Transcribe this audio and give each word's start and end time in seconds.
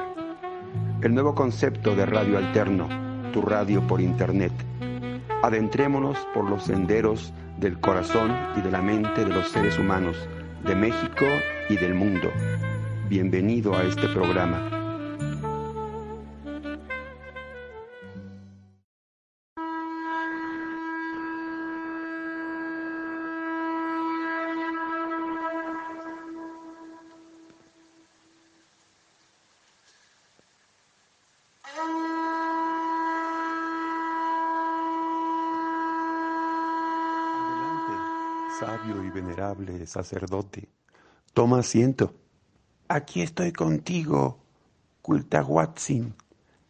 el 1.02 1.12
nuevo 1.12 1.34
concepto 1.34 1.96
de 1.96 2.06
radio 2.06 2.38
alterno, 2.38 2.88
tu 3.34 3.42
radio 3.42 3.82
por 3.88 4.00
internet. 4.00 4.52
Adentrémonos 5.42 6.18
por 6.36 6.48
los 6.48 6.66
senderos 6.66 7.34
del 7.58 7.80
corazón 7.80 8.32
y 8.56 8.62
de 8.62 8.72
la 8.72 8.82
mente 8.82 9.26
de 9.26 9.34
los 9.34 9.50
seres 9.50 9.78
humanos 9.78 10.16
de 10.64 10.76
México 10.76 11.26
y 11.70 11.76
del 11.76 11.94
mundo. 11.94 12.32
Bienvenido 13.10 13.76
a 13.76 13.84
este 13.84 14.08
programa. 14.10 14.77
Sacerdote. 39.88 40.70
Toma 41.34 41.60
asiento. 41.60 42.14
Aquí 42.88 43.22
estoy 43.22 43.52
contigo, 43.52 44.44
Cuiltahuatzin, 45.02 46.16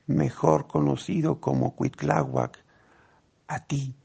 mejor 0.08 0.68
conocido 0.68 1.40
como 1.40 1.76
Cuitláhuac. 1.76 2.64
A 3.48 3.66
ti, 3.66 3.96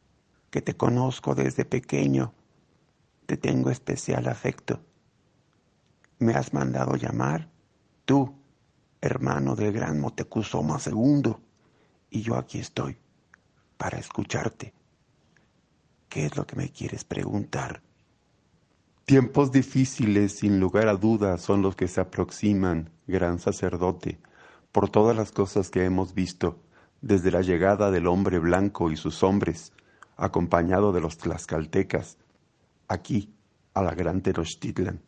que 0.51 0.63
te 0.63 0.77
conozco 0.77 1.35
desde 1.35 1.65
pequeño, 1.65 2.35
te 3.27 3.37
tengo 3.37 3.71
especial 3.71 4.29
afecto. 4.29 4.81
Me 6.19 6.35
has 6.35 6.53
mandado 6.53 6.97
llamar, 6.97 7.49
tú, 8.05 8.35
hermano 9.01 9.57
del 9.57 9.73
gran 9.73 9.99
Motecuzoma 9.99 10.79
II, 10.85 11.35
y 12.11 12.23
yo 12.23 12.37
aquí 12.37 12.59
estoy, 12.59 12.99
para 13.77 13.99
escucharte. 13.99 14.75
¿Qué 16.09 16.27
es 16.27 16.37
lo 16.37 16.47
que 16.47 16.57
me 16.57 16.71
quieres 16.71 17.05
preguntar? 17.05 17.83
Tiempos 19.13 19.53
difíciles, 19.53 20.39
sin 20.39 20.59
lugar 20.59 20.89
a 20.89 20.97
dudas, 20.97 21.43
son 21.43 21.61
los 21.61 21.77
que 21.77 21.87
se 21.87 22.01
aproximan, 22.01 22.89
gran 23.07 23.39
sacerdote, 23.39 24.19
por 24.73 24.89
todas 24.89 25.15
las 25.15 25.33
cosas 25.33 25.69
que 25.69 25.85
hemos 25.85 26.15
visto, 26.15 26.59
desde 27.03 27.31
la 27.31 27.43
llegada 27.43 27.91
del 27.91 28.07
hombre 28.07 28.39
blanco 28.39 28.91
y 28.91 28.97
sus 28.97 29.23
hombres, 29.23 29.75
acompañado 30.17 30.93
de 30.93 31.03
los 31.03 31.19
tlaxcaltecas, 31.19 32.17
aquí, 32.89 33.35
a 33.75 33.83
la 33.83 33.95
gran 33.95 34.23
Tenochtitlan. 34.23 35.03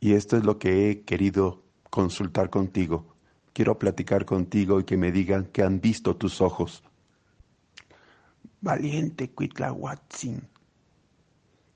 Y 0.00 0.14
esto 0.14 0.36
es 0.36 0.42
lo 0.42 0.58
que 0.58 0.90
he 0.90 1.02
querido 1.02 1.62
consultar 1.88 2.50
contigo. 2.50 3.14
Quiero 3.52 3.78
platicar 3.78 4.24
contigo 4.24 4.80
y 4.80 4.84
que 4.84 4.96
me 4.96 5.12
digan 5.12 5.44
qué 5.52 5.62
han 5.62 5.80
visto 5.80 6.16
tus 6.16 6.40
ojos 6.40 6.82
valiente 8.60 9.30
Cuitlahuatzin, 9.30 10.49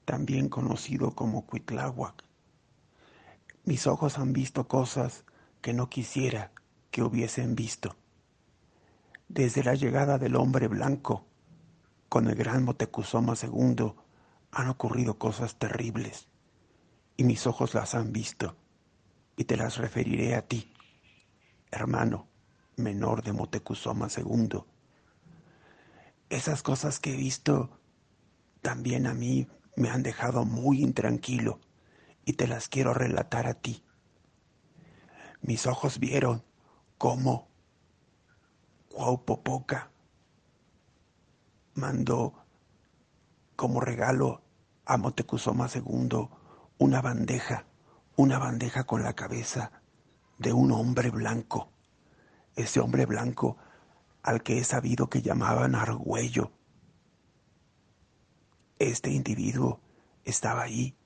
también 0.04 0.48
conocido 0.48 1.14
como 1.14 1.46
Cuitláhuac. 1.46 2.24
Mis 3.64 3.86
ojos 3.86 4.18
han 4.18 4.32
visto 4.32 4.68
cosas 4.68 5.24
que 5.60 5.72
no 5.72 5.88
quisiera 5.88 6.52
que 6.90 7.02
hubiesen 7.02 7.54
visto. 7.54 7.96
Desde 9.28 9.64
la 9.64 9.74
llegada 9.74 10.18
del 10.18 10.36
hombre 10.36 10.68
blanco, 10.68 11.26
con 12.08 12.28
el 12.28 12.34
gran 12.34 12.64
Motecuzoma 12.64 13.34
II, 13.42 13.94
han 14.52 14.68
ocurrido 14.68 15.18
cosas 15.18 15.56
terribles, 15.56 16.28
y 17.16 17.24
mis 17.24 17.46
ojos 17.46 17.74
las 17.74 17.94
han 17.94 18.12
visto, 18.12 18.56
y 19.36 19.44
te 19.44 19.56
las 19.56 19.78
referiré 19.78 20.34
a 20.34 20.42
ti, 20.46 20.72
hermano 21.70 22.28
menor 22.76 23.22
de 23.22 23.32
Motecuzoma 23.32 24.08
II 24.14 24.64
esas 26.34 26.62
cosas 26.62 27.00
que 27.00 27.14
he 27.14 27.16
visto 27.16 27.70
también 28.60 29.06
a 29.06 29.14
mí 29.14 29.46
me 29.76 29.90
han 29.90 30.02
dejado 30.02 30.44
muy 30.44 30.82
intranquilo 30.82 31.60
y 32.24 32.34
te 32.34 32.46
las 32.46 32.68
quiero 32.68 32.94
relatar 32.94 33.46
a 33.46 33.54
ti. 33.54 33.84
Mis 35.42 35.66
ojos 35.66 35.98
vieron 35.98 36.42
cómo 36.98 37.48
Cuaupopoca 38.88 39.90
mandó 41.74 42.44
como 43.56 43.80
regalo 43.80 44.42
a 44.84 44.96
Motecuzoma 44.96 45.68
II 45.74 46.28
una 46.78 47.02
bandeja, 47.02 47.66
una 48.16 48.38
bandeja 48.38 48.84
con 48.84 49.02
la 49.02 49.14
cabeza 49.14 49.72
de 50.38 50.52
un 50.52 50.72
hombre 50.72 51.10
blanco. 51.10 51.70
Ese 52.56 52.80
hombre 52.80 53.06
blanco 53.06 53.56
al 54.22 54.42
que 54.42 54.58
he 54.58 54.64
sabido 54.64 55.08
que 55.08 55.22
llamaban 55.22 55.74
Argüello. 55.74 56.52
Este 58.78 59.10
individuo 59.10 59.80
estaba 60.24 60.62
ahí, 60.62 60.96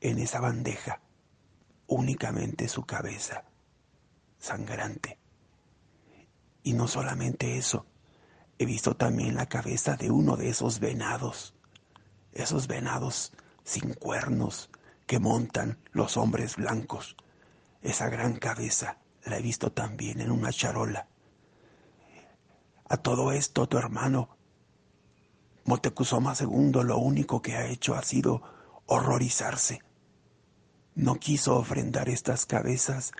en 0.00 0.18
esa 0.18 0.40
bandeja, 0.40 1.00
únicamente 1.86 2.68
su 2.68 2.84
cabeza, 2.84 3.44
sangrante. 4.38 5.18
Y 6.62 6.74
no 6.74 6.88
solamente 6.88 7.56
eso, 7.56 7.86
he 8.58 8.66
visto 8.66 8.96
también 8.96 9.34
la 9.34 9.46
cabeza 9.46 9.96
de 9.96 10.10
uno 10.10 10.36
de 10.36 10.50
esos 10.50 10.80
venados, 10.80 11.54
esos 12.32 12.66
venados 12.66 13.32
sin 13.64 13.94
cuernos 13.94 14.70
que 15.06 15.18
montan 15.18 15.78
los 15.92 16.16
hombres 16.16 16.56
blancos. 16.56 17.16
Esa 17.82 18.08
gran 18.08 18.36
cabeza 18.36 18.98
la 19.24 19.38
he 19.38 19.42
visto 19.42 19.72
también 19.72 20.20
en 20.20 20.30
una 20.30 20.52
charola 20.52 21.08
a 22.88 22.96
todo 22.98 23.32
esto, 23.32 23.66
tu 23.66 23.78
hermano 23.78 24.33
Motecuzoma 25.64 26.34
II 26.38 26.82
lo 26.84 26.98
único 26.98 27.40
que 27.40 27.56
ha 27.56 27.66
hecho 27.66 27.94
ha 27.94 28.02
sido 28.02 28.42
horrorizarse. 28.86 29.82
No 30.94 31.14
quiso 31.16 31.56
ofrendar 31.56 32.08
estas 32.08 32.44
cabezas 32.44 33.12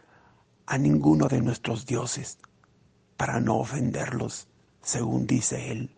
a 0.67 0.79
ninguno 0.79 1.29
de 1.29 1.41
nuestros 1.41 1.87
dioses 1.87 2.39
para 3.17 3.41
no 3.41 3.57
ofenderlos, 3.57 4.49
según 4.83 5.27
dice 5.27 5.71
él. 5.71 5.91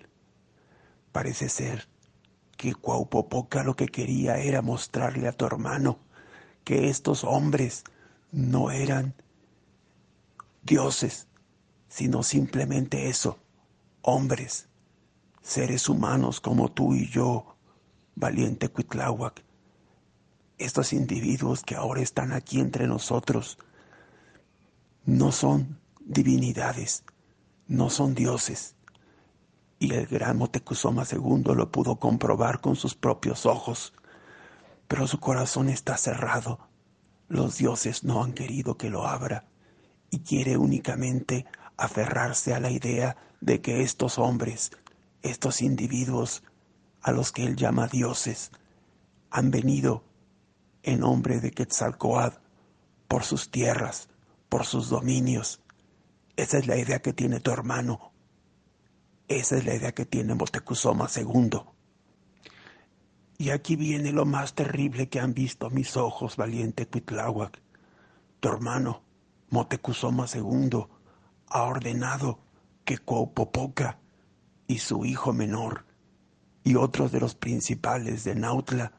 Parece 1.12 1.48
ser 1.48 1.88
que 2.56 2.74
Cuaupopoca 2.74 3.62
lo 3.64 3.74
que 3.74 3.88
quería 3.88 4.38
era 4.38 4.62
mostrarle 4.62 5.28
a 5.28 5.32
tu 5.32 5.46
hermano 5.46 5.98
que 6.64 6.88
estos 6.88 7.24
hombres 7.24 7.84
no 8.32 8.70
eran 8.70 9.14
dioses, 10.62 11.26
sino 11.88 12.22
simplemente 12.22 13.08
eso, 13.08 13.38
hombres, 14.02 14.68
seres 15.46 15.88
humanos 15.88 16.40
como 16.40 16.72
tú 16.72 16.92
y 16.94 17.08
yo, 17.08 17.54
valiente 18.16 18.68
Cuitláhuac, 18.68 19.44
estos 20.58 20.92
individuos 20.92 21.62
que 21.62 21.76
ahora 21.76 22.00
están 22.00 22.32
aquí 22.32 22.58
entre 22.58 22.88
nosotros, 22.88 23.56
no 25.04 25.30
son 25.30 25.78
divinidades, 26.00 27.04
no 27.68 27.90
son 27.90 28.14
dioses. 28.16 28.74
Y 29.78 29.94
el 29.94 30.06
gran 30.06 30.36
Motecuzoma 30.36 31.04
II 31.10 31.54
lo 31.54 31.70
pudo 31.70 32.00
comprobar 32.00 32.60
con 32.60 32.74
sus 32.74 32.96
propios 32.96 33.46
ojos, 33.46 33.92
pero 34.88 35.06
su 35.06 35.20
corazón 35.20 35.68
está 35.68 35.96
cerrado. 35.96 36.58
Los 37.28 37.58
dioses 37.58 38.02
no 38.02 38.24
han 38.24 38.32
querido 38.32 38.76
que 38.76 38.90
lo 38.90 39.06
abra 39.06 39.44
y 40.10 40.20
quiere 40.20 40.56
únicamente 40.56 41.46
aferrarse 41.76 42.52
a 42.52 42.58
la 42.58 42.70
idea 42.70 43.16
de 43.40 43.60
que 43.60 43.82
estos 43.82 44.18
hombres, 44.18 44.72
estos 45.30 45.62
individuos 45.62 46.42
a 47.02 47.12
los 47.12 47.32
que 47.32 47.44
él 47.44 47.56
llama 47.56 47.86
dioses, 47.86 48.50
han 49.30 49.50
venido 49.50 50.04
en 50.82 51.00
nombre 51.00 51.40
de 51.40 51.50
Quetzalcoatl 51.50 52.38
por 53.08 53.24
sus 53.24 53.50
tierras, 53.50 54.08
por 54.48 54.64
sus 54.64 54.88
dominios. 54.88 55.62
Esa 56.36 56.58
es 56.58 56.66
la 56.66 56.76
idea 56.76 57.00
que 57.00 57.12
tiene 57.12 57.40
tu 57.40 57.50
hermano. 57.50 58.12
Esa 59.28 59.56
es 59.56 59.64
la 59.64 59.74
idea 59.74 59.92
que 59.92 60.06
tiene 60.06 60.34
Motecuzoma 60.34 61.08
II. 61.14 61.60
Y 63.38 63.50
aquí 63.50 63.76
viene 63.76 64.12
lo 64.12 64.24
más 64.24 64.54
terrible 64.54 65.08
que 65.08 65.20
han 65.20 65.34
visto 65.34 65.70
mis 65.70 65.96
ojos, 65.96 66.36
valiente 66.36 66.86
Cuitláhuac. 66.86 67.60
Tu 68.40 68.48
hermano, 68.48 69.02
Motecuzoma 69.50 70.26
II, 70.32 70.86
ha 71.48 71.62
ordenado 71.62 72.38
que 72.84 72.98
Cuaupopoca 72.98 73.98
y 74.66 74.78
su 74.78 75.04
hijo 75.04 75.32
menor 75.32 75.84
y 76.64 76.74
otros 76.74 77.12
de 77.12 77.20
los 77.20 77.34
principales 77.34 78.24
de 78.24 78.34
Nautla 78.34 78.92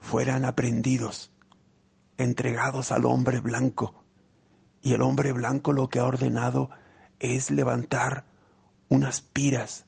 fueran 0.00 0.44
aprendidos, 0.44 1.32
entregados 2.18 2.92
al 2.92 3.06
hombre 3.06 3.40
blanco. 3.40 4.04
Y 4.82 4.92
el 4.92 5.00
hombre 5.00 5.32
blanco 5.32 5.72
lo 5.72 5.88
que 5.88 5.98
ha 5.98 6.04
ordenado 6.04 6.68
es 7.20 7.50
levantar 7.50 8.26
unas 8.90 9.22
piras 9.22 9.86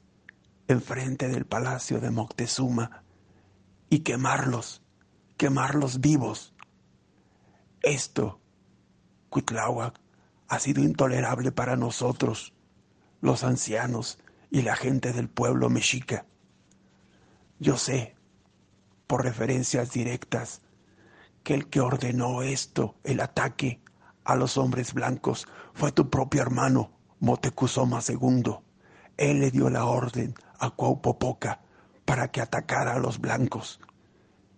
enfrente 0.68 1.28
del 1.28 1.44
palacio 1.44 2.00
de 2.00 2.10
Moctezuma 2.10 3.02
y 3.90 3.98
quemarlos, 3.98 4.82
quemarlos 5.36 6.00
vivos. 6.00 6.54
Esto, 7.82 8.40
Cuitláhuac, 9.28 10.00
ha 10.48 10.58
sido 10.58 10.82
intolerable 10.82 11.52
para 11.52 11.76
nosotros, 11.76 12.54
los 13.20 13.44
ancianos 13.44 14.18
y 14.50 14.62
la 14.62 14.76
gente 14.76 15.12
del 15.12 15.28
pueblo 15.28 15.68
mexica. 15.68 16.26
Yo 17.58 17.76
sé, 17.76 18.14
por 19.06 19.24
referencias 19.24 19.92
directas, 19.92 20.62
que 21.42 21.54
el 21.54 21.68
que 21.68 21.80
ordenó 21.80 22.42
esto, 22.42 22.96
el 23.04 23.20
ataque 23.20 23.80
a 24.24 24.34
los 24.34 24.58
hombres 24.58 24.92
blancos, 24.92 25.46
fue 25.74 25.92
tu 25.92 26.10
propio 26.10 26.42
hermano, 26.42 26.90
Motecuzoma 27.20 28.00
II. 28.06 28.58
Él 29.16 29.40
le 29.40 29.50
dio 29.50 29.70
la 29.70 29.84
orden 29.84 30.34
a 30.58 30.70
Cuaupopoca 30.70 31.60
para 32.04 32.28
que 32.28 32.40
atacara 32.40 32.94
a 32.94 32.98
los 32.98 33.20
blancos. 33.20 33.80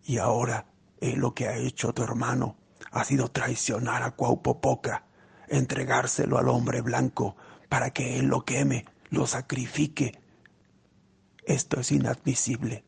Y 0.05 0.19
ahora 0.19 0.67
él 1.01 1.21
lo 1.21 1.35
que 1.35 1.47
ha 1.47 1.57
hecho 1.57 1.93
tu 1.93 2.03
hermano 2.03 2.57
ha 2.91 3.05
sido 3.05 3.31
traicionar 3.31 4.03
a 4.03 4.13
Cuaupopoca, 4.13 5.05
entregárselo 5.49 6.39
al 6.39 6.49
hombre 6.49 6.81
blanco 6.81 7.37
para 7.69 7.91
que 7.91 8.19
él 8.19 8.27
lo 8.27 8.45
queme, 8.45 8.87
lo 9.11 9.27
sacrifique. 9.27 10.21
Esto 11.45 11.81
es 11.81 11.93
inadmisible. 11.93 12.85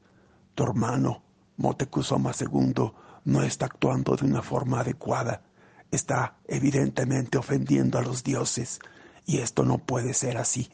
Tu 0.54 0.62
hermano, 0.62 1.22
Motecuzoma 1.56 2.32
II, 2.38 2.92
no 3.24 3.42
está 3.42 3.66
actuando 3.66 4.16
de 4.16 4.26
una 4.26 4.42
forma 4.42 4.80
adecuada. 4.80 5.42
Está 5.90 6.38
evidentemente 6.46 7.38
ofendiendo 7.38 7.98
a 7.98 8.02
los 8.02 8.22
dioses 8.22 8.80
y 9.26 9.38
esto 9.38 9.64
no 9.64 9.78
puede 9.78 10.14
ser 10.14 10.36
así. 10.36 10.70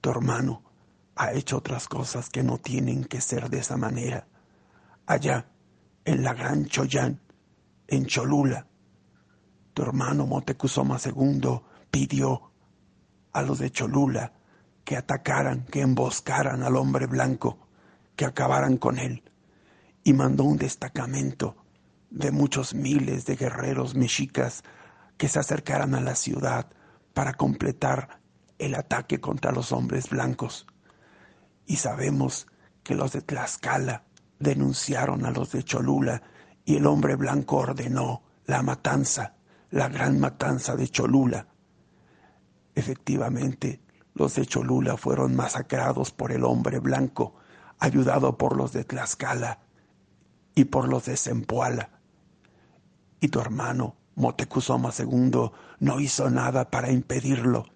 Tu 0.00 0.10
hermano 0.10 0.62
ha 1.16 1.32
hecho 1.32 1.58
otras 1.58 1.88
cosas 1.88 2.28
que 2.28 2.42
no 2.42 2.58
tienen 2.58 3.04
que 3.04 3.20
ser 3.20 3.48
de 3.50 3.58
esa 3.58 3.76
manera. 3.76 4.26
Allá, 5.06 5.46
en 6.04 6.22
la 6.22 6.34
gran 6.34 6.66
Choyán, 6.66 7.20
en 7.86 8.06
Cholula, 8.06 8.66
tu 9.72 9.82
hermano 9.82 10.26
Motecuzoma 10.26 10.98
II 11.04 11.60
pidió 11.90 12.52
a 13.32 13.42
los 13.42 13.58
de 13.58 13.70
Cholula 13.70 14.32
que 14.84 14.96
atacaran, 14.96 15.64
que 15.64 15.80
emboscaran 15.80 16.62
al 16.62 16.76
hombre 16.76 17.06
blanco, 17.06 17.58
que 18.16 18.24
acabaran 18.24 18.76
con 18.76 18.98
él, 18.98 19.22
y 20.02 20.12
mandó 20.12 20.44
un 20.44 20.58
destacamento 20.58 21.56
de 22.10 22.30
muchos 22.30 22.74
miles 22.74 23.26
de 23.26 23.36
guerreros 23.36 23.94
mexicas 23.94 24.62
que 25.16 25.28
se 25.28 25.38
acercaran 25.38 25.94
a 25.94 26.00
la 26.00 26.14
ciudad 26.14 26.70
para 27.12 27.34
completar 27.34 28.20
el 28.58 28.74
ataque 28.74 29.20
contra 29.20 29.52
los 29.52 29.72
hombres 29.72 30.10
blancos. 30.10 30.66
Y 31.66 31.76
sabemos 31.76 32.46
que 32.82 32.94
los 32.94 33.12
de 33.12 33.22
Tlaxcala 33.22 34.04
denunciaron 34.38 35.24
a 35.24 35.30
los 35.30 35.52
de 35.52 35.62
Cholula 35.62 36.22
y 36.64 36.76
el 36.76 36.86
hombre 36.86 37.16
blanco 37.16 37.56
ordenó 37.56 38.22
la 38.46 38.62
matanza, 38.62 39.34
la 39.70 39.88
gran 39.88 40.20
matanza 40.20 40.76
de 40.76 40.88
Cholula. 40.88 41.48
Efectivamente, 42.74 43.80
los 44.14 44.34
de 44.34 44.46
Cholula 44.46 44.96
fueron 44.96 45.34
masacrados 45.34 46.12
por 46.12 46.32
el 46.32 46.44
hombre 46.44 46.78
blanco, 46.78 47.34
ayudado 47.78 48.38
por 48.38 48.56
los 48.56 48.72
de 48.72 48.84
Tlaxcala 48.84 49.60
y 50.54 50.64
por 50.64 50.88
los 50.88 51.06
de 51.06 51.16
Zempoala. 51.16 51.90
Y 53.20 53.28
tu 53.28 53.40
hermano, 53.40 53.96
Motecuzoma 54.14 54.92
II, 54.96 55.50
no 55.80 56.00
hizo 56.00 56.30
nada 56.30 56.70
para 56.70 56.92
impedirlo. 56.92 57.66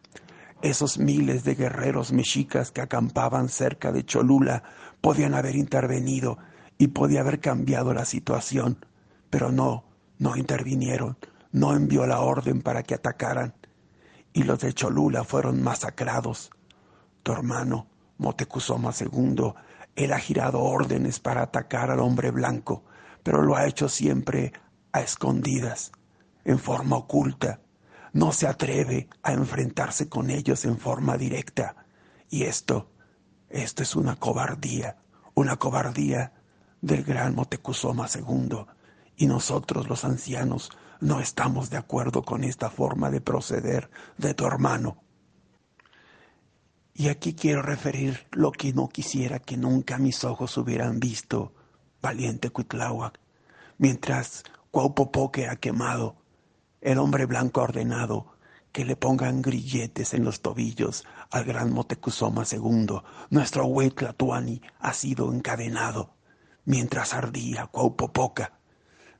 Esos 0.62 0.98
miles 0.98 1.44
de 1.44 1.54
guerreros 1.54 2.12
mexicas 2.12 2.70
que 2.70 2.80
acampaban 2.80 3.48
cerca 3.48 3.92
de 3.92 4.04
Cholula 4.04 4.62
podían 5.00 5.34
haber 5.34 5.56
intervenido 5.56 6.38
y 6.78 6.88
podía 6.88 7.20
haber 7.20 7.40
cambiado 7.40 7.92
la 7.92 8.04
situación, 8.04 8.84
pero 9.30 9.50
no, 9.50 9.84
no 10.18 10.36
intervinieron, 10.36 11.16
no 11.50 11.74
envió 11.74 12.06
la 12.06 12.20
orden 12.20 12.62
para 12.62 12.82
que 12.82 12.94
atacaran, 12.94 13.54
y 14.32 14.42
los 14.44 14.60
de 14.60 14.72
Cholula 14.72 15.24
fueron 15.24 15.62
masacrados. 15.62 16.50
Tu 17.22 17.32
hermano, 17.32 17.88
Motecuzoma 18.18 18.92
II, 18.98 19.52
él 19.96 20.12
ha 20.12 20.18
girado 20.18 20.60
órdenes 20.60 21.20
para 21.20 21.42
atacar 21.42 21.90
al 21.90 22.00
hombre 22.00 22.30
blanco, 22.30 22.84
pero 23.22 23.42
lo 23.42 23.56
ha 23.56 23.66
hecho 23.66 23.88
siempre 23.88 24.52
a 24.92 25.00
escondidas, 25.00 25.92
en 26.44 26.58
forma 26.58 26.96
oculta, 26.96 27.60
no 28.12 28.32
se 28.32 28.46
atreve 28.46 29.08
a 29.22 29.32
enfrentarse 29.32 30.08
con 30.08 30.30
ellos 30.30 30.64
en 30.64 30.78
forma 30.78 31.16
directa. 31.16 31.76
Y 32.30 32.44
esto, 32.44 32.90
esto 33.48 33.82
es 33.82 33.96
una 33.96 34.16
cobardía, 34.16 34.96
una 35.34 35.56
cobardía 35.56 36.32
del 36.80 37.04
gran 37.04 37.34
Motecuzoma 37.34 38.08
II. 38.12 38.64
Y 39.16 39.26
nosotros 39.26 39.88
los 39.88 40.04
ancianos 40.04 40.70
no 41.00 41.20
estamos 41.20 41.70
de 41.70 41.76
acuerdo 41.76 42.22
con 42.22 42.44
esta 42.44 42.70
forma 42.70 43.10
de 43.10 43.20
proceder 43.20 43.90
de 44.16 44.34
tu 44.34 44.46
hermano. 44.46 45.02
Y 46.94 47.08
aquí 47.08 47.34
quiero 47.34 47.62
referir 47.62 48.26
lo 48.32 48.50
que 48.50 48.72
no 48.72 48.88
quisiera 48.88 49.38
que 49.38 49.56
nunca 49.56 49.98
mis 49.98 50.24
ojos 50.24 50.56
hubieran 50.56 50.98
visto, 50.98 51.54
valiente 52.02 52.50
Cuitláhuac, 52.50 53.20
mientras 53.78 54.42
Cuaupopoque 54.70 55.48
ha 55.48 55.56
quemado 55.56 56.16
el 56.80 56.98
hombre 56.98 57.26
blanco 57.26 57.62
ordenado 57.62 58.38
que 58.72 58.84
le 58.84 58.96
pongan 58.96 59.42
grilletes 59.42 60.14
en 60.14 60.24
los 60.24 60.42
tobillos 60.42 61.04
al 61.30 61.44
gran 61.44 61.72
Motecuzoma 61.72 62.44
II. 62.50 63.00
Nuestro 63.30 63.66
Huetlatuani 63.66 64.60
ha 64.78 64.92
sido 64.92 65.32
encadenado 65.32 66.14
mientras 66.64 67.14
ardía 67.14 67.66
Cuaupopoca. 67.66 68.57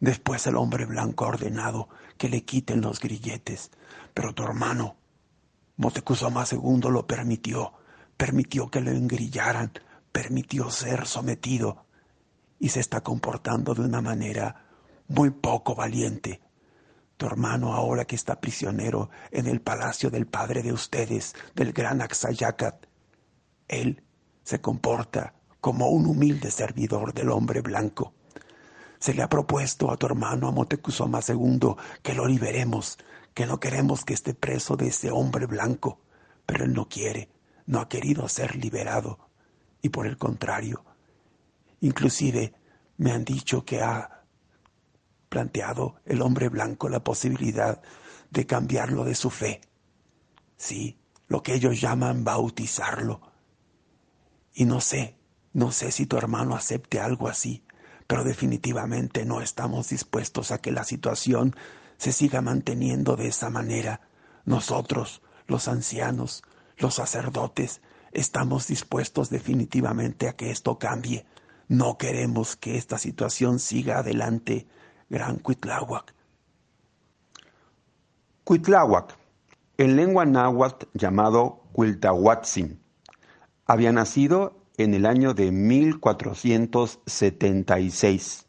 Después 0.00 0.46
el 0.46 0.56
hombre 0.56 0.86
blanco 0.86 1.24
ha 1.24 1.28
ordenado 1.28 1.88
que 2.16 2.28
le 2.28 2.44
quiten 2.44 2.80
los 2.80 3.00
grilletes. 3.00 3.70
Pero 4.14 4.34
tu 4.34 4.42
hermano, 4.42 4.96
Motecuzoma 5.76 6.44
II, 6.50 6.90
lo 6.90 7.06
permitió. 7.06 7.72
Permitió 8.16 8.70
que 8.70 8.80
lo 8.80 8.90
engrillaran. 8.90 9.72
Permitió 10.12 10.70
ser 10.70 11.06
sometido. 11.06 11.86
Y 12.58 12.70
se 12.70 12.80
está 12.80 13.02
comportando 13.02 13.74
de 13.74 13.82
una 13.82 14.00
manera 14.00 14.64
muy 15.08 15.30
poco 15.30 15.74
valiente 15.74 16.40
tu 17.19 17.26
hermano 17.26 17.74
ahora 17.74 18.05
que 18.05 18.14
está 18.14 18.40
prisionero 18.40 19.10
en 19.32 19.48
el 19.48 19.60
palacio 19.60 20.08
del 20.08 20.26
padre 20.26 20.62
de 20.62 20.72
ustedes, 20.72 21.34
del 21.55 21.72
gran 21.72 22.00
Axayacat, 22.00 22.86
él 23.67 24.05
se 24.44 24.60
comporta 24.60 25.34
como 25.60 25.88
un 25.88 26.06
humilde 26.06 26.50
servidor 26.50 27.12
del 27.12 27.31
hombre 27.31 27.60
blanco. 27.60 28.14
Se 28.98 29.14
le 29.14 29.22
ha 29.22 29.28
propuesto 29.28 29.90
a 29.90 29.96
tu 29.96 30.06
hermano 30.06 30.48
a 30.48 30.52
Motecuzoma 30.52 31.20
II 31.26 31.74
que 32.02 32.14
lo 32.14 32.26
liberemos, 32.26 32.98
que 33.34 33.46
no 33.46 33.60
queremos 33.60 34.05
que 34.05 34.14
esté 34.14 34.34
preso 34.34 34.76
de 34.76 34.88
ese 34.88 35.10
hombre 35.10 35.46
blanco, 35.46 36.00
pero 36.46 36.64
él 36.64 36.72
no 36.72 36.88
quiere, 36.88 37.31
no 37.67 37.81
ha 37.81 37.88
querido 37.88 38.28
ser 38.28 38.56
liberado, 38.56 39.19
y 39.81 39.90
por 39.90 40.06
el 40.06 40.19
contrario, 40.19 40.84
inclusive 41.81 42.55
me 42.96 43.12
han 43.12 43.24
dicho 43.24 43.64
que 43.64 43.81
ha 43.81 44.24
planteado 45.28 46.00
el 46.05 46.22
hombre 46.22 46.48
blanco 46.48 46.88
la 46.88 47.05
posibilidad 47.05 47.81
de 48.31 48.46
cambiarlo 48.46 49.05
de 49.05 49.14
su 49.14 49.31
fe. 49.31 49.60
Sí, 50.56 50.98
lo 51.28 51.43
que 51.43 51.55
ellos 51.55 51.81
llaman 51.81 52.24
bautizarlo. 52.24 53.20
Y 54.55 54.64
no 54.64 54.81
sé, 54.81 55.17
no 55.52 55.70
sé 55.70 55.93
si 55.93 56.06
tu 56.06 56.17
hermano 56.17 56.56
acepte 56.56 56.98
algo 56.98 57.28
así, 57.28 57.64
pero 58.08 58.24
definitivamente 58.24 59.24
no 59.27 59.43
estamos 59.43 59.91
dispuestos 59.91 60.50
a 60.50 60.58
que 60.58 60.72
la 60.72 60.82
situación 60.82 61.55
se 61.98 62.10
siga 62.10 62.41
manteniendo 62.41 63.17
de 63.17 63.29
esa 63.29 63.50
manera. 63.50 64.00
Nosotros, 64.46 65.20
los 65.46 65.69
ancianos, 65.69 66.43
los 66.79 66.94
sacerdotes, 66.94 67.82
estamos 68.12 68.67
dispuestos 68.67 69.29
definitivamente 69.29 70.27
a 70.27 70.32
que 70.32 70.50
esto 70.50 70.79
cambie. 70.79 71.27
No 71.69 71.98
queremos 71.98 72.56
que 72.56 72.79
esta 72.79 72.96
situación 72.96 73.58
siga 73.58 73.98
adelante 73.98 74.67
Gran 75.10 75.38
Cuitláhuac. 75.38 76.15
Cuitláhuac, 78.44 79.19
en 79.77 79.96
lengua 79.96 80.24
náhuatl 80.24 80.86
llamado 80.94 81.65
Cuiltahuatzin, 81.72 82.81
había 83.67 83.93
nacido 83.93 84.57
en 84.79 84.94
el 84.94 85.05
año 85.05 85.35
de 85.35 85.53
1476, 85.53 88.47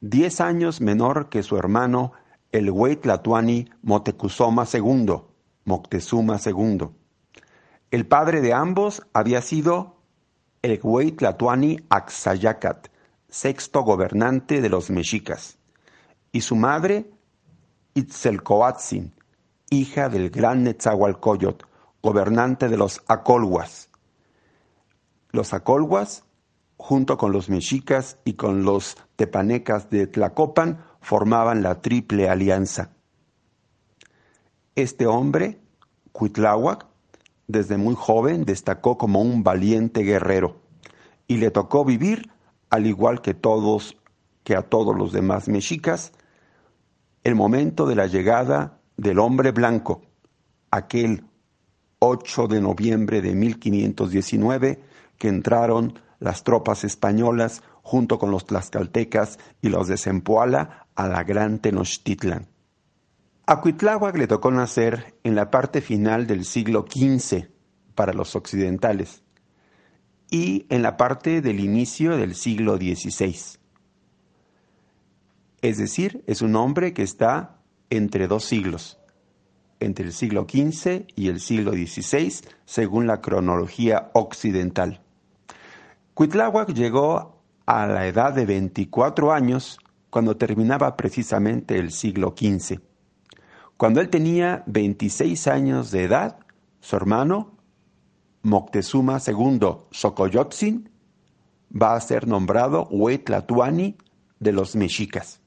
diez 0.00 0.40
años 0.40 0.80
menor 0.82 1.30
que 1.30 1.42
su 1.42 1.56
hermano 1.56 2.12
el 2.52 2.70
Huaytlatuani 2.70 3.68
Motecuzoma 3.82 4.64
II, 4.72 5.16
Moctezuma 5.64 6.38
II. 6.44 6.90
El 7.90 8.06
padre 8.06 8.40
de 8.42 8.52
ambos 8.52 9.02
había 9.14 9.40
sido 9.40 9.96
el 10.62 10.78
Huaytlatuani 10.80 11.80
Axayacat, 11.88 12.88
sexto 13.28 13.82
gobernante 13.82 14.60
de 14.60 14.68
los 14.68 14.90
mexicas, 14.90 15.58
y 16.32 16.42
su 16.42 16.54
madre, 16.54 17.10
Itzelcoatzin, 17.94 19.14
hija 19.70 20.10
del 20.10 20.28
gran 20.28 20.64
Netzahualcoyot, 20.64 21.66
gobernante 22.02 22.68
de 22.68 22.76
los 22.76 23.00
Acolhuas. 23.08 23.88
Los 25.34 25.52
Acolhuas, 25.52 26.22
junto 26.76 27.18
con 27.18 27.32
los 27.32 27.50
mexicas 27.50 28.18
y 28.24 28.34
con 28.34 28.62
los 28.62 28.96
tepanecas 29.16 29.90
de 29.90 30.06
Tlacopan, 30.06 30.84
formaban 31.00 31.60
la 31.60 31.82
Triple 31.82 32.28
Alianza. 32.28 32.90
Este 34.76 35.08
hombre, 35.08 35.58
Cuitláhuac, 36.12 36.86
desde 37.48 37.78
muy 37.78 37.96
joven 37.96 38.44
destacó 38.44 38.96
como 38.96 39.22
un 39.22 39.42
valiente 39.42 40.02
guerrero 40.02 40.60
y 41.26 41.38
le 41.38 41.50
tocó 41.50 41.84
vivir, 41.84 42.30
al 42.70 42.86
igual 42.86 43.20
que 43.20 43.34
todos, 43.34 43.96
que 44.44 44.54
a 44.54 44.62
todos 44.62 44.96
los 44.96 45.12
demás 45.12 45.48
mexicas, 45.48 46.12
el 47.24 47.34
momento 47.34 47.86
de 47.86 47.96
la 47.96 48.06
llegada 48.06 48.78
del 48.96 49.18
hombre 49.18 49.50
blanco, 49.50 50.02
aquel 50.70 51.24
8 51.98 52.46
de 52.46 52.60
noviembre 52.60 53.20
de 53.20 53.34
1519 53.34 54.93
entraron 55.28 55.98
las 56.18 56.44
tropas 56.44 56.84
españolas 56.84 57.62
junto 57.82 58.18
con 58.18 58.30
los 58.30 58.46
tlaxcaltecas 58.46 59.38
y 59.60 59.68
los 59.68 59.88
de 59.88 59.98
Zempoala 59.98 60.86
a 60.94 61.08
la 61.08 61.22
gran 61.24 61.58
Tenochtitlan. 61.58 62.48
A 63.46 63.62
le 64.14 64.26
tocó 64.26 64.50
nacer 64.50 65.14
en 65.22 65.34
la 65.34 65.50
parte 65.50 65.82
final 65.82 66.26
del 66.26 66.46
siglo 66.46 66.86
XV 66.88 67.48
para 67.94 68.14
los 68.14 68.36
occidentales 68.36 69.22
y 70.30 70.66
en 70.70 70.82
la 70.82 70.96
parte 70.96 71.42
del 71.42 71.60
inicio 71.60 72.16
del 72.16 72.34
siglo 72.34 72.76
XVI. 72.78 73.36
Es 75.60 75.76
decir, 75.78 76.24
es 76.26 76.40
un 76.40 76.56
hombre 76.56 76.94
que 76.94 77.02
está 77.02 77.60
entre 77.90 78.28
dos 78.28 78.44
siglos, 78.44 78.98
entre 79.78 80.06
el 80.06 80.12
siglo 80.12 80.46
XV 80.48 81.06
y 81.14 81.28
el 81.28 81.40
siglo 81.40 81.72
XVI, 81.72 82.32
según 82.64 83.06
la 83.06 83.20
cronología 83.20 84.10
occidental. 84.14 85.03
Cuitláhuac 86.14 86.72
llegó 86.72 87.42
a 87.66 87.88
la 87.88 88.06
edad 88.06 88.32
de 88.32 88.46
24 88.46 89.32
años 89.32 89.80
cuando 90.10 90.36
terminaba 90.36 90.96
precisamente 90.96 91.76
el 91.76 91.90
siglo 91.90 92.36
XV. 92.38 92.78
Cuando 93.76 94.00
él 94.00 94.10
tenía 94.10 94.62
26 94.66 95.48
años 95.48 95.90
de 95.90 96.04
edad, 96.04 96.38
su 96.78 96.94
hermano, 96.94 97.56
Moctezuma 98.42 99.18
II 99.26 99.58
Xocoyotzin, 99.90 100.88
va 101.74 101.96
a 101.96 102.00
ser 102.00 102.28
nombrado 102.28 102.86
Huetlatuani 102.92 103.96
de 104.38 104.52
los 104.52 104.76
mexicas. 104.76 105.40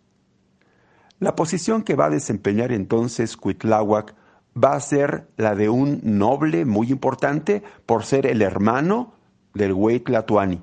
La 1.20 1.34
posición 1.34 1.82
que 1.82 1.96
va 1.96 2.08
a 2.08 2.10
desempeñar 2.10 2.74
entonces 2.74 3.38
Cuitláhuac 3.38 4.16
va 4.62 4.74
a 4.74 4.82
ser 4.82 5.30
la 5.38 5.56
de 5.56 5.70
un 5.70 6.02
noble 6.04 6.66
muy 6.66 6.92
importante 6.92 7.64
por 7.86 8.04
ser 8.04 8.26
el 8.26 8.42
hermano 8.42 9.14
del 9.58 9.74
Huetlatuani. 9.74 10.62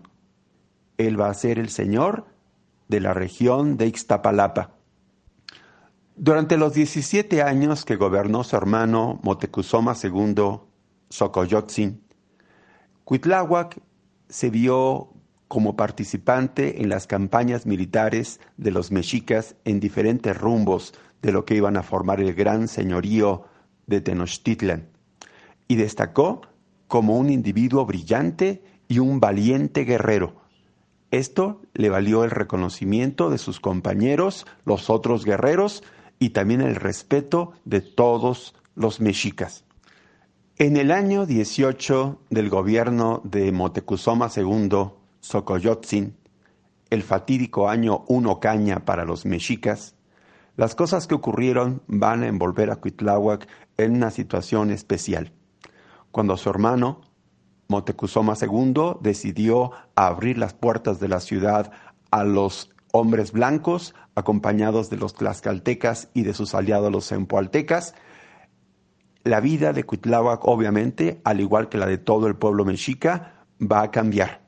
Él 0.96 1.20
va 1.20 1.28
a 1.28 1.34
ser 1.34 1.58
el 1.58 1.68
señor 1.68 2.26
de 2.88 3.00
la 3.00 3.14
región 3.14 3.76
de 3.76 3.86
Ixtapalapa. 3.86 4.70
Durante 6.16 6.56
los 6.56 6.74
17 6.74 7.42
años 7.42 7.84
que 7.84 7.96
gobernó 7.96 8.44
su 8.44 8.56
hermano 8.56 9.18
Motecuzoma 9.22 9.94
II 10.00 10.60
Xocoyotzin, 11.10 12.00
Cuitláhuac 13.04 13.80
se 14.28 14.50
vio 14.50 15.10
como 15.48 15.76
participante 15.76 16.82
en 16.82 16.88
las 16.88 17.06
campañas 17.06 17.66
militares 17.66 18.40
de 18.56 18.70
los 18.70 18.90
mexicas 18.90 19.56
en 19.64 19.80
diferentes 19.80 20.36
rumbos 20.36 20.94
de 21.20 21.32
lo 21.32 21.44
que 21.44 21.56
iban 21.56 21.76
a 21.76 21.82
formar 21.82 22.20
el 22.20 22.34
gran 22.34 22.68
señorío 22.68 23.44
de 23.86 24.00
Tenochtitlan, 24.00 24.88
y 25.68 25.76
destacó 25.76 26.42
como 26.86 27.18
un 27.18 27.30
individuo 27.30 27.84
brillante 27.86 28.62
y 28.88 28.98
un 28.98 29.20
valiente 29.20 29.84
guerrero. 29.84 30.36
Esto 31.10 31.62
le 31.74 31.90
valió 31.90 32.24
el 32.24 32.30
reconocimiento 32.30 33.30
de 33.30 33.38
sus 33.38 33.60
compañeros, 33.60 34.46
los 34.64 34.90
otros 34.90 35.24
guerreros, 35.24 35.82
y 36.18 36.30
también 36.30 36.60
el 36.60 36.76
respeto 36.76 37.52
de 37.64 37.80
todos 37.80 38.54
los 38.74 39.00
mexicas. 39.00 39.64
En 40.56 40.76
el 40.76 40.90
año 40.90 41.26
18 41.26 42.20
del 42.30 42.48
gobierno 42.48 43.20
de 43.24 43.50
Motecuzoma 43.52 44.30
II 44.34 44.90
Xocoyotzin, 45.20 46.16
el 46.90 47.02
fatídico 47.02 47.68
año 47.68 48.04
uno 48.08 48.38
caña 48.38 48.84
para 48.84 49.04
los 49.04 49.26
mexicas, 49.26 49.96
las 50.56 50.76
cosas 50.76 51.08
que 51.08 51.16
ocurrieron 51.16 51.82
van 51.88 52.22
a 52.22 52.28
envolver 52.28 52.70
a 52.70 52.76
Cuitláhuac 52.76 53.48
en 53.76 53.96
una 53.96 54.10
situación 54.10 54.70
especial. 54.70 55.32
Cuando 56.12 56.36
su 56.36 56.48
hermano, 56.50 57.00
Motecuzoma 57.68 58.34
II, 58.40 58.96
decidió 59.00 59.72
abrir 59.94 60.38
las 60.38 60.54
puertas 60.54 61.00
de 61.00 61.08
la 61.08 61.20
ciudad 61.20 61.72
a 62.10 62.24
los 62.24 62.70
hombres 62.92 63.32
blancos, 63.32 63.94
acompañados 64.14 64.90
de 64.90 64.96
los 64.96 65.14
tlaxcaltecas 65.14 66.08
y 66.14 66.22
de 66.22 66.34
sus 66.34 66.54
aliados 66.54 66.92
los 66.92 67.10
empoaltecas, 67.10 67.94
la 69.24 69.40
vida 69.40 69.72
de 69.72 69.84
Cuitláhuac, 69.84 70.44
obviamente, 70.44 71.20
al 71.24 71.40
igual 71.40 71.68
que 71.68 71.78
la 71.78 71.86
de 71.86 71.98
todo 71.98 72.26
el 72.26 72.36
pueblo 72.36 72.64
mexica, 72.64 73.46
va 73.60 73.82
a 73.82 73.90
cambiar. 73.90 74.42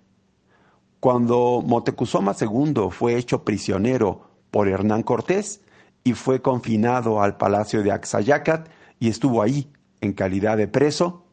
Cuando 1.01 1.63
Motecuzoma 1.65 2.35
II 2.39 2.89
fue 2.91 3.17
hecho 3.17 3.43
prisionero 3.43 4.31
por 4.51 4.69
Hernán 4.69 5.03
Cortés 5.03 5.63
y 6.05 6.13
fue 6.13 6.43
confinado 6.43 7.23
al 7.23 7.37
palacio 7.37 7.83
de 7.83 7.93
Axayacat 7.93 8.69
y 9.01 9.09
estuvo 9.09 9.43
ahí 9.43 9.71
en 10.01 10.13
calidad 10.13 10.57
de 10.57 10.69
preso, 10.69 11.25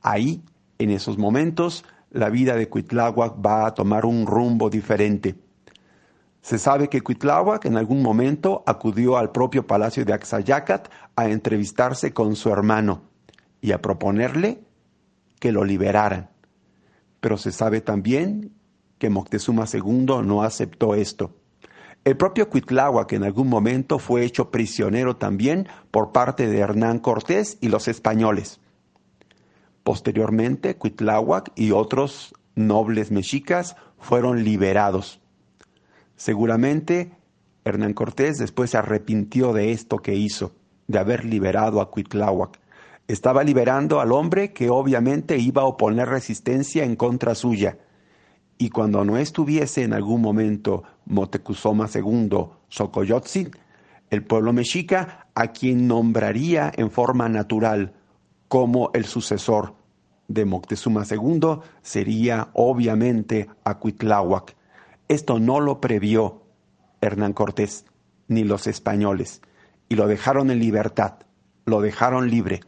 ahí, 0.00 0.42
en 0.78 0.90
esos 0.90 1.18
momentos, 1.18 1.84
la 2.10 2.30
vida 2.30 2.54
de 2.56 2.68
Cuitláhuac 2.68 3.34
va 3.44 3.66
a 3.66 3.74
tomar 3.74 4.06
un 4.06 4.26
rumbo 4.26 4.70
diferente. 4.70 5.34
Se 6.42 6.58
sabe 6.58 6.88
que 6.88 7.00
Cuitláhuac 7.00 7.64
en 7.64 7.76
algún 7.76 8.02
momento 8.02 8.62
acudió 8.66 9.16
al 9.16 9.32
propio 9.32 9.66
palacio 9.66 10.04
de 10.04 10.12
Axayacat 10.12 10.88
a 11.16 11.28
entrevistarse 11.28 12.12
con 12.12 12.36
su 12.36 12.50
hermano 12.50 13.02
y 13.60 13.72
a 13.72 13.80
proponerle 13.80 14.60
que 15.40 15.52
lo 15.52 15.64
liberaran. 15.64 16.30
Pero 17.20 17.38
se 17.38 17.50
sabe 17.50 17.80
también 17.80 18.52
que 18.98 19.10
Moctezuma 19.10 19.64
II 19.72 20.22
no 20.22 20.42
aceptó 20.42 20.94
esto. 20.94 21.34
El 22.04 22.18
propio 22.18 22.50
Cuitláhuac 22.50 23.12
en 23.14 23.24
algún 23.24 23.48
momento 23.48 23.98
fue 23.98 24.24
hecho 24.24 24.50
prisionero 24.50 25.16
también 25.16 25.66
por 25.90 26.12
parte 26.12 26.46
de 26.46 26.58
Hernán 26.58 26.98
Cortés 26.98 27.56
y 27.62 27.68
los 27.68 27.88
españoles. 27.88 28.60
Posteriormente, 29.84 30.76
Cuitláhuac 30.76 31.52
y 31.54 31.70
otros 31.70 32.34
nobles 32.54 33.10
mexicas 33.10 33.76
fueron 33.98 34.42
liberados. 34.42 35.20
Seguramente 36.16 37.12
Hernán 37.64 37.92
Cortés 37.92 38.38
después 38.38 38.70
se 38.70 38.78
arrepintió 38.78 39.52
de 39.52 39.72
esto 39.72 39.98
que 39.98 40.14
hizo, 40.14 40.52
de 40.86 40.98
haber 40.98 41.24
liberado 41.26 41.80
a 41.80 41.90
Cuitláhuac. 41.90 42.60
Estaba 43.08 43.44
liberando 43.44 44.00
al 44.00 44.12
hombre 44.12 44.54
que 44.54 44.70
obviamente 44.70 45.36
iba 45.36 45.62
a 45.62 45.66
oponer 45.66 46.08
resistencia 46.08 46.84
en 46.84 46.96
contra 46.96 47.34
suya. 47.34 47.78
Y 48.56 48.70
cuando 48.70 49.04
no 49.04 49.18
estuviese 49.18 49.82
en 49.82 49.92
algún 49.92 50.22
momento 50.22 50.84
Motecuzoma 51.04 51.90
II 51.92 52.30
Xocoyotzin, 52.68 53.50
el 54.08 54.24
pueblo 54.24 54.54
mexica, 54.54 55.26
a 55.34 55.48
quien 55.48 55.88
nombraría 55.88 56.72
en 56.74 56.90
forma 56.90 57.28
natural 57.28 57.92
como 58.54 58.92
el 58.94 59.04
sucesor 59.04 59.74
de 60.28 60.44
Moctezuma 60.44 61.02
II, 61.10 61.58
sería 61.82 62.50
obviamente 62.52 63.48
a 63.64 63.80
Cuitláhuac 63.80 64.54
esto 65.08 65.40
no 65.40 65.58
lo 65.58 65.80
previó 65.80 66.44
Hernán 67.00 67.32
Cortés 67.32 67.84
ni 68.28 68.44
los 68.44 68.68
españoles 68.68 69.42
y 69.88 69.96
lo 69.96 70.06
dejaron 70.06 70.52
en 70.52 70.60
libertad, 70.60 71.14
lo 71.64 71.80
dejaron 71.80 72.30
libre. 72.30 72.60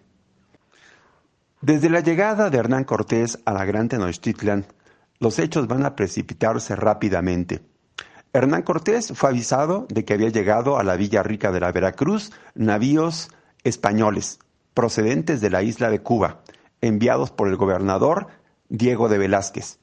Desde 1.61 1.89
la 1.89 2.01
llegada 2.01 2.51
de 2.51 2.59
Hernán 2.59 2.83
Cortés 2.83 3.39
a 3.45 3.53
la 3.53 3.65
Gran 3.65 3.89
Tenochtitlan, 3.89 4.67
los 5.21 5.39
hechos 5.39 5.69
van 5.69 5.87
a 5.87 5.95
precipitarse 5.95 6.75
rápidamente. 6.75 7.63
Hernán 8.33 8.63
Cortés 8.63 9.13
fue 9.15 9.31
avisado 9.31 9.87
de 9.89 10.05
que 10.05 10.15
había 10.15 10.31
llegado 10.31 10.79
a 10.79 10.83
la 10.83 10.97
Villa 10.97 11.23
Rica 11.23 11.53
de 11.53 11.61
la 11.61 11.71
Veracruz 11.71 12.33
navíos 12.57 13.31
españoles 13.63 14.41
procedentes 14.77 15.41
de 15.41 15.49
la 15.49 15.63
isla 15.63 15.89
de 15.89 16.03
Cuba, 16.03 16.43
enviados 16.83 17.31
por 17.31 17.49
el 17.49 17.57
gobernador 17.57 18.27
Diego 18.69 19.09
de 19.09 19.17
Velázquez. 19.17 19.79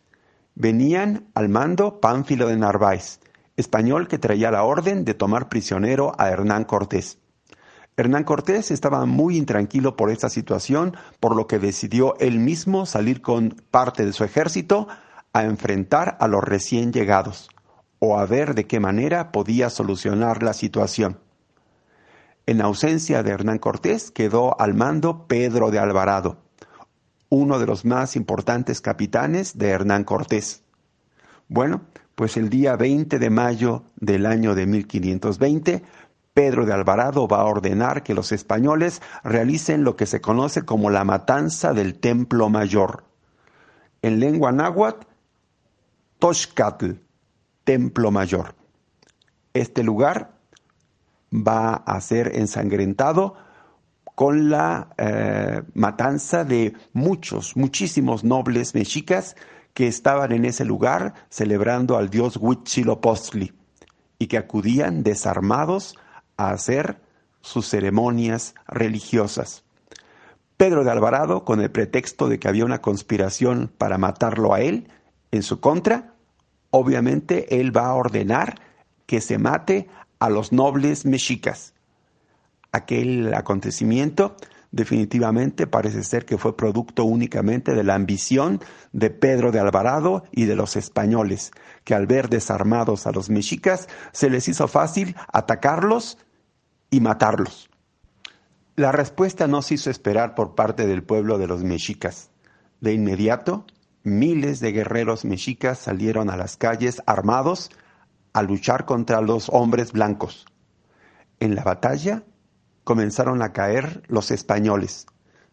Venían 0.53 1.25
al 1.33 1.49
mando 1.49 1.99
Pánfilo 1.99 2.47
de 2.47 2.57
Narváez, 2.57 3.19
español 3.57 4.07
que 4.07 4.19
traía 4.19 4.51
la 4.51 4.61
orden 4.61 5.03
de 5.03 5.15
tomar 5.15 5.49
prisionero 5.49 6.13
a 6.19 6.29
Hernán 6.29 6.65
Cortés. 6.65 7.17
Hernán 7.97 8.23
Cortés 8.23 8.69
estaba 8.69 9.03
muy 9.07 9.35
intranquilo 9.35 9.95
por 9.95 10.11
esta 10.11 10.29
situación, 10.29 10.95
por 11.19 11.35
lo 11.35 11.47
que 11.47 11.57
decidió 11.57 12.15
él 12.19 12.37
mismo 12.37 12.85
salir 12.85 13.23
con 13.23 13.55
parte 13.71 14.05
de 14.05 14.13
su 14.13 14.23
ejército 14.23 14.87
a 15.33 15.43
enfrentar 15.43 16.17
a 16.19 16.27
los 16.27 16.43
recién 16.43 16.93
llegados. 16.93 17.49
o 18.05 18.19
a 18.19 18.25
ver 18.25 18.53
de 18.53 18.67
qué 18.67 18.81
manera 18.81 19.31
podía 19.31 19.69
solucionar 19.69 20.43
la 20.43 20.51
situación. 20.51 21.19
En 22.45 22.59
ausencia 22.59 23.23
de 23.23 23.31
Hernán 23.31 23.57
Cortés 23.57 24.11
quedó 24.11 24.59
al 24.59 24.73
mando 24.73 25.27
Pedro 25.27 25.71
de 25.71 25.79
Alvarado, 25.79 26.39
uno 27.29 27.57
de 27.57 27.65
los 27.65 27.85
más 27.85 28.17
importantes 28.17 28.81
capitanes 28.81 29.57
de 29.57 29.69
Hernán 29.69 30.03
Cortés. 30.03 30.61
Bueno, 31.47 31.83
pues 32.15 32.35
el 32.35 32.49
día 32.49 32.75
20 32.75 33.17
de 33.17 33.29
mayo 33.29 33.83
del 33.95 34.25
año 34.25 34.55
de 34.55 34.65
1520, 34.65 35.83
Pedro 36.33 36.65
de 36.65 36.73
Alvarado 36.73 37.29
va 37.29 37.39
a 37.39 37.45
ordenar 37.45 38.03
que 38.03 38.13
los 38.13 38.33
españoles 38.33 39.01
realicen 39.23 39.85
lo 39.85 39.95
que 39.95 40.05
se 40.05 40.19
conoce 40.19 40.63
como 40.63 40.89
la 40.89 41.05
matanza 41.05 41.73
del 41.73 41.97
Templo 41.97 42.49
Mayor. 42.49 43.05
En 44.01 44.19
lengua 44.19 44.51
náhuatl, 44.51 45.07
Toshcatl, 46.19 46.91
Templo 47.63 48.11
Mayor. 48.11 48.53
Este 49.53 49.81
lugar 49.81 50.32
va 51.33 51.73
a 51.73 51.99
ser 52.01 52.35
ensangrentado 52.35 53.35
con 54.15 54.49
la 54.49 54.93
eh, 54.97 55.63
matanza 55.73 56.43
de 56.43 56.73
muchos, 56.93 57.55
muchísimos 57.55 58.23
nobles 58.23 58.75
mexicas 58.75 59.35
que 59.73 59.87
estaban 59.87 60.31
en 60.31 60.45
ese 60.45 60.65
lugar 60.65 61.15
celebrando 61.29 61.97
al 61.97 62.09
dios 62.09 62.37
Huitzilopochtli 62.39 63.53
y 64.19 64.27
que 64.27 64.37
acudían 64.37 65.03
desarmados 65.03 65.97
a 66.37 66.51
hacer 66.51 67.01
sus 67.41 67.67
ceremonias 67.67 68.53
religiosas. 68.67 69.63
Pedro 70.57 70.83
de 70.83 70.91
Alvarado, 70.91 71.43
con 71.43 71.59
el 71.59 71.71
pretexto 71.71 72.29
de 72.29 72.39
que 72.39 72.47
había 72.47 72.65
una 72.65 72.81
conspiración 72.81 73.71
para 73.77 73.97
matarlo 73.97 74.53
a 74.53 74.61
él 74.61 74.87
en 75.31 75.41
su 75.41 75.59
contra, 75.59 76.13
obviamente 76.69 77.59
él 77.59 77.75
va 77.75 77.87
a 77.87 77.95
ordenar 77.95 78.61
que 79.07 79.19
se 79.19 79.39
mate 79.39 79.89
a 80.23 80.29
los 80.29 80.53
nobles 80.53 81.05
mexicas. 81.05 81.73
Aquel 82.71 83.33
acontecimiento 83.33 84.37
definitivamente 84.71 85.67
parece 85.67 86.01
ser 86.01 86.25
que 86.25 86.37
fue 86.37 86.55
producto 86.55 87.03
únicamente 87.03 87.73
de 87.75 87.83
la 87.83 87.95
ambición 87.95 88.61
de 88.93 89.09
Pedro 89.09 89.51
de 89.51 89.59
Alvarado 89.59 90.23
y 90.31 90.45
de 90.45 90.55
los 90.55 90.77
españoles, 90.77 91.51
que 91.83 91.93
al 91.93 92.07
ver 92.07 92.29
desarmados 92.29 93.05
a 93.05 93.11
los 93.11 93.29
mexicas 93.29 93.89
se 94.13 94.29
les 94.29 94.47
hizo 94.47 94.69
fácil 94.69 95.13
atacarlos 95.33 96.17
y 96.89 97.01
matarlos. 97.01 97.69
La 98.77 98.93
respuesta 98.93 99.47
no 99.47 99.61
se 99.61 99.73
hizo 99.73 99.89
esperar 99.89 100.35
por 100.35 100.55
parte 100.55 100.87
del 100.87 101.03
pueblo 101.03 101.37
de 101.37 101.47
los 101.47 101.65
mexicas. 101.65 102.29
De 102.79 102.93
inmediato, 102.93 103.65
miles 104.03 104.61
de 104.61 104.71
guerreros 104.71 105.25
mexicas 105.25 105.79
salieron 105.79 106.29
a 106.29 106.37
las 106.37 106.55
calles 106.55 107.03
armados 107.07 107.71
a 108.33 108.41
luchar 108.41 108.85
contra 108.85 109.21
los 109.21 109.49
hombres 109.49 109.91
blancos. 109.91 110.45
En 111.39 111.55
la 111.55 111.63
batalla 111.63 112.23
comenzaron 112.83 113.41
a 113.41 113.53
caer 113.53 114.03
los 114.07 114.31
españoles. 114.31 115.05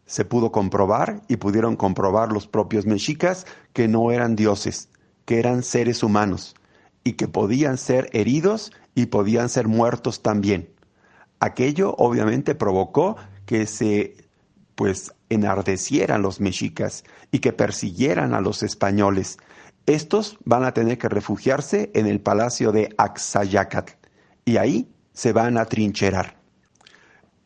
Se 0.06 0.24
pudo 0.24 0.50
comprobar 0.50 1.22
y 1.28 1.36
pudieron 1.36 1.76
comprobar 1.76 2.32
los 2.32 2.48
propios 2.48 2.86
mexicas 2.86 3.46
que 3.72 3.86
no 3.86 4.10
eran 4.10 4.34
dioses, 4.34 4.88
que 5.24 5.38
eran 5.38 5.62
seres 5.62 6.02
humanos 6.02 6.56
y 7.04 7.12
que 7.12 7.28
podían 7.28 7.78
ser 7.78 8.08
heridos 8.12 8.72
y 8.94 9.06
podían 9.06 9.48
ser 9.48 9.68
muertos 9.68 10.22
también. 10.22 10.74
Aquello 11.38 11.94
obviamente 11.96 12.54
provocó 12.54 13.16
que 13.46 13.66
se 13.66 14.16
pues 14.74 15.12
enardecieran 15.28 16.22
los 16.22 16.40
mexicas 16.40 17.04
y 17.30 17.38
que 17.38 17.52
persiguieran 17.52 18.34
a 18.34 18.40
los 18.40 18.62
españoles 18.62 19.38
estos 19.86 20.38
van 20.44 20.64
a 20.64 20.72
tener 20.72 20.98
que 20.98 21.08
refugiarse 21.08 21.90
en 21.94 22.06
el 22.06 22.20
palacio 22.20 22.72
de 22.72 22.94
Axayacatl 22.96 23.92
y 24.44 24.56
ahí 24.56 24.92
se 25.12 25.32
van 25.32 25.58
a 25.58 25.64
trincherar. 25.64 26.40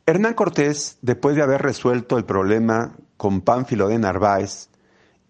Hernán 0.06 0.34
Cortés, 0.34 0.98
después 1.00 1.34
de 1.34 1.42
haber 1.42 1.62
resuelto 1.62 2.18
el 2.18 2.24
problema 2.24 2.96
con 3.16 3.40
Pánfilo 3.40 3.88
de 3.88 3.98
Narváez, 3.98 4.68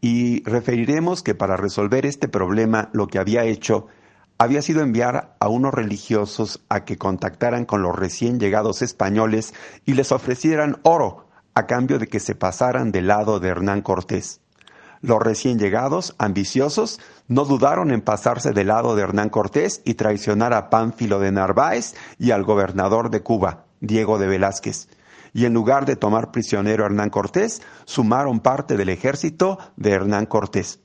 y 0.01 0.43
referiremos 0.45 1.23
que 1.23 1.35
para 1.35 1.57
resolver 1.57 2.05
este 2.05 2.29
problema 2.29 2.91
lo 2.93 3.07
que 3.07 3.19
había 3.19 3.45
hecho 3.45 3.87
había 4.37 4.61
sido 4.61 4.83
enviar 4.83 5.35
a 5.41 5.49
unos 5.49 5.73
religiosos 5.73 6.63
a 6.69 6.85
que 6.85 6.99
contactaran 6.99 7.65
con 7.65 7.81
los 7.83 7.97
recién 7.97 8.39
llegados 8.39 8.83
españoles 8.83 9.55
y 9.87 9.95
les 9.95 10.13
ofrecieran 10.13 10.79
oro 10.83 11.29
a 11.55 11.67
cambio 11.67 11.99
de 11.99 12.09
que 12.09 12.21
se 12.21 12.35
pasaran 12.35 12.93
del 12.93 13.07
lado 13.07 13.41
de 13.41 13.49
Hernán 13.49 13.81
Cortés. 13.81 14.41
Los 15.05 15.21
recién 15.21 15.59
llegados, 15.59 16.15
ambiciosos, 16.17 16.99
no 17.29 17.45
dudaron 17.45 17.91
en 17.91 18.01
pasarse 18.01 18.53
del 18.53 18.69
lado 18.69 18.97
de 18.97 19.03
Hernán 19.03 19.29
Cortés 19.29 19.83
y 19.85 19.97
traicionar 19.97 20.55
a 20.55 20.71
Pánfilo 20.71 21.21
de 21.21 21.31
Narváez 21.31 21.95
y 22.19 22.31
al 22.31 22.43
gobernador 22.43 23.11
de 23.11 23.21
Cuba, 23.21 23.67
Diego 23.81 24.19
de 24.19 24.29
Velázquez. 24.29 24.89
Y 25.35 25.45
en 25.45 25.53
lugar 25.53 25.85
de 25.85 25.97
tomar 25.97 26.31
prisionero 26.31 26.85
a 26.85 26.87
Hernán 26.87 27.11
Cortés, 27.11 27.61
sumaron 27.85 28.41
parte 28.41 28.79
del 28.79 28.89
ejército 28.89 29.59
de 29.77 29.91
Hernán 29.91 30.25
Cortés. 30.25 30.81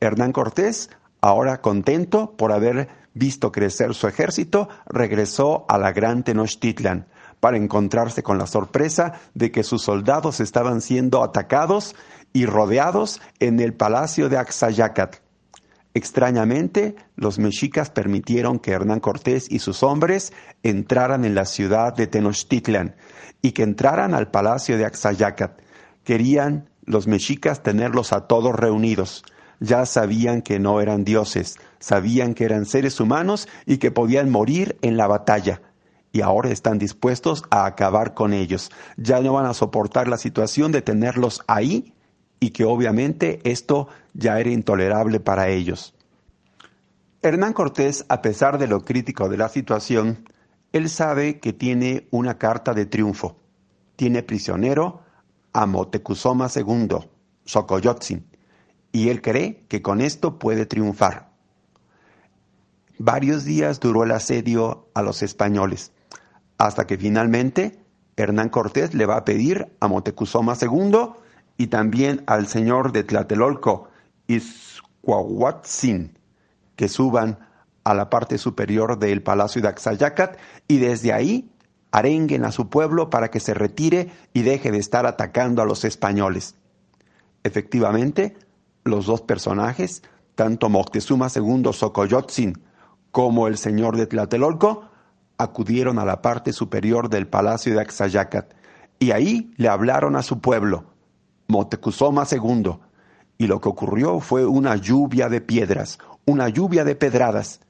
Hernán 0.00 0.32
Cortés, 0.32 0.88
ahora 1.20 1.60
contento 1.60 2.36
por 2.38 2.52
haber 2.52 2.88
visto 3.12 3.52
crecer 3.52 3.92
su 3.94 4.08
ejército, 4.08 4.70
regresó 4.86 5.66
a 5.68 5.76
la 5.76 5.92
Gran 5.92 6.22
Tenochtitlan 6.22 7.08
para 7.40 7.56
encontrarse 7.56 8.22
con 8.22 8.38
la 8.38 8.46
sorpresa 8.46 9.14
de 9.34 9.50
que 9.50 9.64
sus 9.64 9.82
soldados 9.82 10.40
estaban 10.40 10.80
siendo 10.80 11.22
atacados 11.22 11.96
y 12.32 12.46
rodeados 12.46 13.20
en 13.38 13.60
el 13.60 13.74
palacio 13.74 14.28
de 14.28 14.38
Axayacatl. 14.38 15.18
Extrañamente, 15.92 16.94
los 17.16 17.38
mexicas 17.40 17.90
permitieron 17.90 18.60
que 18.60 18.70
Hernán 18.70 19.00
Cortés 19.00 19.50
y 19.50 19.58
sus 19.58 19.82
hombres 19.82 20.32
entraran 20.62 21.24
en 21.24 21.34
la 21.34 21.44
ciudad 21.44 21.94
de 21.94 22.06
Tenochtitlan 22.06 22.94
y 23.42 23.52
que 23.52 23.64
entraran 23.64 24.14
al 24.14 24.30
palacio 24.30 24.78
de 24.78 24.84
Axayacatl. 24.84 25.62
Querían 26.04 26.70
los 26.84 27.08
mexicas 27.08 27.62
tenerlos 27.62 28.12
a 28.12 28.28
todos 28.28 28.54
reunidos. 28.54 29.24
Ya 29.58 29.84
sabían 29.84 30.42
que 30.42 30.60
no 30.60 30.80
eran 30.80 31.04
dioses, 31.04 31.58
sabían 31.80 32.34
que 32.34 32.44
eran 32.44 32.66
seres 32.66 33.00
humanos 33.00 33.48
y 33.66 33.78
que 33.78 33.90
podían 33.90 34.30
morir 34.30 34.78
en 34.82 34.96
la 34.96 35.08
batalla. 35.08 35.60
Y 36.12 36.22
ahora 36.22 36.50
están 36.50 36.78
dispuestos 36.78 37.44
a 37.50 37.66
acabar 37.66 38.14
con 38.14 38.32
ellos. 38.32 38.70
Ya 38.96 39.20
no 39.20 39.34
van 39.34 39.46
a 39.46 39.54
soportar 39.54 40.08
la 40.08 40.16
situación 40.18 40.72
de 40.72 40.82
tenerlos 40.82 41.42
ahí 41.46 41.94
y 42.40 42.50
que 42.50 42.64
obviamente 42.64 43.40
esto 43.44 43.88
ya 44.14 44.40
era 44.40 44.50
intolerable 44.50 45.20
para 45.20 45.48
ellos. 45.48 45.94
Hernán 47.22 47.52
Cortés, 47.52 48.06
a 48.08 48.22
pesar 48.22 48.58
de 48.58 48.66
lo 48.66 48.80
crítico 48.80 49.28
de 49.28 49.36
la 49.36 49.50
situación, 49.50 50.26
él 50.72 50.88
sabe 50.88 51.38
que 51.38 51.52
tiene 51.52 52.08
una 52.10 52.38
carta 52.38 52.72
de 52.72 52.86
triunfo. 52.86 53.36
Tiene 53.96 54.22
prisionero 54.22 55.02
a 55.52 55.66
Motecuzoma 55.66 56.48
II, 56.54 56.96
Xocoyotzin, 57.44 58.24
y 58.90 59.10
él 59.10 59.20
cree 59.20 59.66
que 59.68 59.82
con 59.82 60.00
esto 60.00 60.38
puede 60.38 60.64
triunfar. 60.64 61.30
Varios 62.98 63.44
días 63.44 63.80
duró 63.80 64.04
el 64.04 64.12
asedio 64.12 64.88
a 64.94 65.02
los 65.02 65.22
españoles, 65.22 65.92
hasta 66.56 66.86
que 66.86 66.96
finalmente 66.96 67.84
Hernán 68.16 68.48
Cortés 68.48 68.94
le 68.94 69.06
va 69.06 69.16
a 69.16 69.24
pedir 69.24 69.76
a 69.80 69.88
Motecuzoma 69.88 70.56
II 70.60 71.10
y 71.60 71.66
también 71.66 72.22
al 72.24 72.46
señor 72.46 72.90
de 72.90 73.04
Tlatelolco, 73.04 73.90
Iscuahuatzin, 74.28 76.18
que 76.74 76.88
suban 76.88 77.38
a 77.84 77.92
la 77.92 78.08
parte 78.08 78.38
superior 78.38 78.98
del 78.98 79.22
palacio 79.22 79.60
de 79.60 79.68
Axayacat 79.68 80.38
y 80.68 80.78
desde 80.78 81.12
ahí 81.12 81.50
arenguen 81.90 82.46
a 82.46 82.50
su 82.50 82.70
pueblo 82.70 83.10
para 83.10 83.30
que 83.30 83.40
se 83.40 83.52
retire 83.52 84.10
y 84.32 84.40
deje 84.40 84.70
de 84.70 84.78
estar 84.78 85.04
atacando 85.04 85.60
a 85.60 85.66
los 85.66 85.84
españoles. 85.84 86.54
Efectivamente, 87.44 88.38
los 88.84 89.04
dos 89.04 89.20
personajes, 89.20 90.02
tanto 90.36 90.70
Moctezuma 90.70 91.28
II 91.28 91.74
Xocoyotzin 91.74 92.54
como 93.10 93.48
el 93.48 93.58
señor 93.58 93.98
de 93.98 94.06
Tlatelolco, 94.06 94.88
acudieron 95.36 95.98
a 95.98 96.06
la 96.06 96.22
parte 96.22 96.54
superior 96.54 97.10
del 97.10 97.26
palacio 97.26 97.74
de 97.74 97.82
Axayacat 97.82 98.54
y 98.98 99.10
ahí 99.10 99.52
le 99.58 99.68
hablaron 99.68 100.16
a 100.16 100.22
su 100.22 100.40
pueblo, 100.40 100.86
Motecuzoma 101.50 102.26
II, 102.30 102.78
y 103.36 103.46
lo 103.46 103.60
que 103.60 103.68
ocurrió 103.68 104.20
fue 104.20 104.46
una 104.46 104.76
lluvia 104.76 105.28
de 105.28 105.40
piedras, 105.40 105.98
una 106.24 106.48
lluvia 106.48 106.84
de 106.84 106.94
pedradas. 106.94 107.60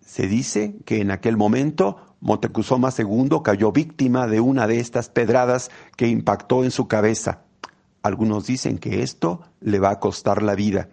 Se 0.00 0.26
dice 0.26 0.76
que 0.84 1.00
en 1.00 1.10
aquel 1.10 1.36
momento 1.36 1.98
Motecuzoma 2.20 2.90
II 2.96 3.40
cayó 3.44 3.70
víctima 3.70 4.26
de 4.26 4.40
una 4.40 4.66
de 4.66 4.80
estas 4.80 5.08
pedradas 5.08 5.70
que 5.96 6.08
impactó 6.08 6.64
en 6.64 6.70
su 6.70 6.88
cabeza. 6.88 7.42
Algunos 8.02 8.46
dicen 8.46 8.78
que 8.78 9.02
esto 9.02 9.42
le 9.60 9.78
va 9.78 9.90
a 9.90 10.00
costar 10.00 10.42
la 10.42 10.54
vida. 10.54 10.88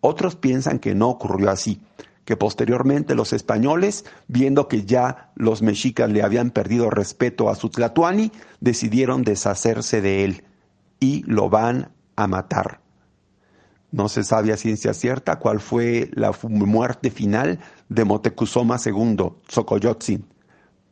Otros 0.00 0.36
piensan 0.36 0.78
que 0.78 0.94
no 0.94 1.08
ocurrió 1.08 1.50
así, 1.50 1.80
que 2.24 2.36
posteriormente 2.36 3.14
los 3.14 3.32
españoles, 3.32 4.04
viendo 4.28 4.68
que 4.68 4.84
ya 4.84 5.30
los 5.36 5.62
mexicas 5.62 6.10
le 6.10 6.22
habían 6.22 6.50
perdido 6.50 6.90
respeto 6.90 7.48
a 7.48 7.54
su 7.54 7.70
Tlatuani, 7.70 8.30
decidieron 8.60 9.22
deshacerse 9.22 10.00
de 10.00 10.24
él 10.24 10.44
y 11.00 11.22
lo 11.24 11.48
van 11.48 11.90
a 12.16 12.26
matar. 12.26 12.80
No 13.92 14.08
se 14.08 14.24
sabe 14.24 14.52
a 14.52 14.56
ciencia 14.56 14.94
cierta 14.94 15.38
cuál 15.38 15.60
fue 15.60 16.10
la 16.12 16.32
muerte 16.42 17.10
final 17.10 17.60
de 17.88 18.04
Moctezuma 18.04 18.78
II, 18.84 19.32
Xocoyotzin, 19.48 20.26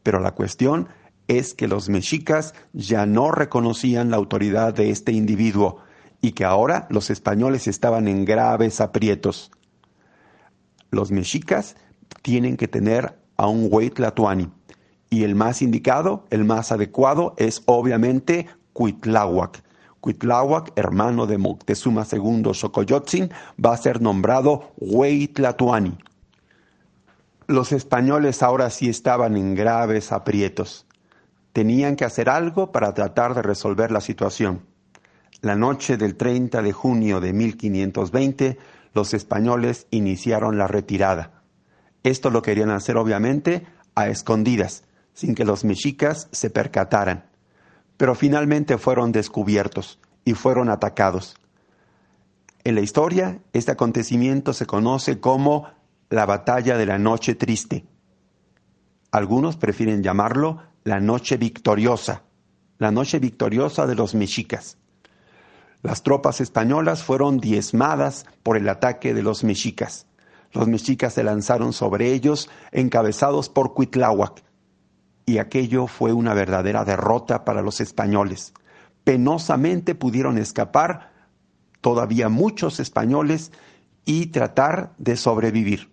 pero 0.02 0.20
la 0.20 0.32
cuestión 0.32 0.88
es 1.26 1.54
que 1.54 1.68
los 1.68 1.88
mexicas 1.88 2.54
ya 2.72 3.06
no 3.06 3.30
reconocían 3.30 4.10
la 4.10 4.16
autoridad 4.16 4.74
de 4.74 4.90
este 4.90 5.12
individuo 5.12 5.78
y 6.20 6.32
que 6.32 6.44
ahora 6.44 6.86
los 6.90 7.10
españoles 7.10 7.66
estaban 7.66 8.08
en 8.08 8.24
graves 8.24 8.80
aprietos. 8.80 9.50
Los 10.90 11.10
mexicas 11.10 11.76
tienen 12.22 12.56
que 12.56 12.68
tener 12.68 13.18
a 13.36 13.48
un 13.48 13.68
Huaytlatuani 13.70 14.50
y 15.10 15.24
el 15.24 15.34
más 15.34 15.62
indicado, 15.62 16.24
el 16.30 16.44
más 16.44 16.72
adecuado 16.72 17.34
es 17.36 17.62
obviamente 17.66 18.46
Cuitláhuac. 18.72 19.63
Cuitláhuac, 20.04 20.72
hermano 20.76 21.24
de 21.24 21.38
Moctezuma 21.38 22.06
II 22.12 22.52
Xocoyotzin, 22.52 23.30
va 23.56 23.72
a 23.72 23.78
ser 23.78 24.02
nombrado 24.02 24.74
Huaytlatuani. 24.76 25.96
Los 27.46 27.72
españoles 27.72 28.42
ahora 28.42 28.68
sí 28.68 28.90
estaban 28.90 29.34
en 29.34 29.54
graves 29.54 30.12
aprietos. 30.12 30.84
Tenían 31.54 31.96
que 31.96 32.04
hacer 32.04 32.28
algo 32.28 32.70
para 32.70 32.92
tratar 32.92 33.32
de 33.34 33.40
resolver 33.40 33.90
la 33.90 34.02
situación. 34.02 34.66
La 35.40 35.54
noche 35.54 35.96
del 35.96 36.16
30 36.16 36.60
de 36.60 36.72
junio 36.72 37.18
de 37.20 37.32
1520, 37.32 38.58
los 38.92 39.14
españoles 39.14 39.86
iniciaron 39.90 40.58
la 40.58 40.66
retirada. 40.66 41.40
Esto 42.02 42.28
lo 42.28 42.42
querían 42.42 42.68
hacer 42.68 42.98
obviamente 42.98 43.66
a 43.94 44.08
escondidas, 44.08 44.84
sin 45.14 45.34
que 45.34 45.46
los 45.46 45.64
mexicas 45.64 46.28
se 46.30 46.50
percataran. 46.50 47.24
Pero 47.96 48.14
finalmente 48.14 48.78
fueron 48.78 49.12
descubiertos 49.12 49.98
y 50.24 50.34
fueron 50.34 50.68
atacados. 50.68 51.36
En 52.64 52.74
la 52.74 52.80
historia, 52.80 53.40
este 53.52 53.72
acontecimiento 53.72 54.52
se 54.52 54.66
conoce 54.66 55.20
como 55.20 55.68
la 56.10 56.26
batalla 56.26 56.76
de 56.78 56.86
la 56.86 56.98
noche 56.98 57.34
triste. 57.34 57.84
Algunos 59.10 59.56
prefieren 59.56 60.02
llamarlo 60.02 60.62
la 60.84 61.00
noche 61.00 61.36
victoriosa, 61.36 62.22
la 62.78 62.90
noche 62.90 63.18
victoriosa 63.18 63.86
de 63.86 63.94
los 63.94 64.14
mexicas. 64.14 64.78
Las 65.82 66.02
tropas 66.02 66.40
españolas 66.40 67.02
fueron 67.02 67.38
diezmadas 67.38 68.26
por 68.42 68.56
el 68.56 68.68
ataque 68.68 69.12
de 69.12 69.22
los 69.22 69.44
mexicas. 69.44 70.06
Los 70.52 70.68
mexicas 70.68 71.14
se 71.14 71.24
lanzaron 71.24 71.72
sobre 71.72 72.12
ellos, 72.12 72.48
encabezados 72.70 73.48
por 73.48 73.74
Cuitláhuac, 73.74 74.43
y 75.26 75.38
aquello 75.38 75.86
fue 75.86 76.12
una 76.12 76.34
verdadera 76.34 76.84
derrota 76.84 77.44
para 77.44 77.62
los 77.62 77.80
españoles. 77.80 78.52
Penosamente 79.04 79.94
pudieron 79.94 80.38
escapar 80.38 81.12
todavía 81.80 82.28
muchos 82.28 82.80
españoles 82.80 83.52
y 84.04 84.26
tratar 84.26 84.92
de 84.98 85.16
sobrevivir. 85.16 85.90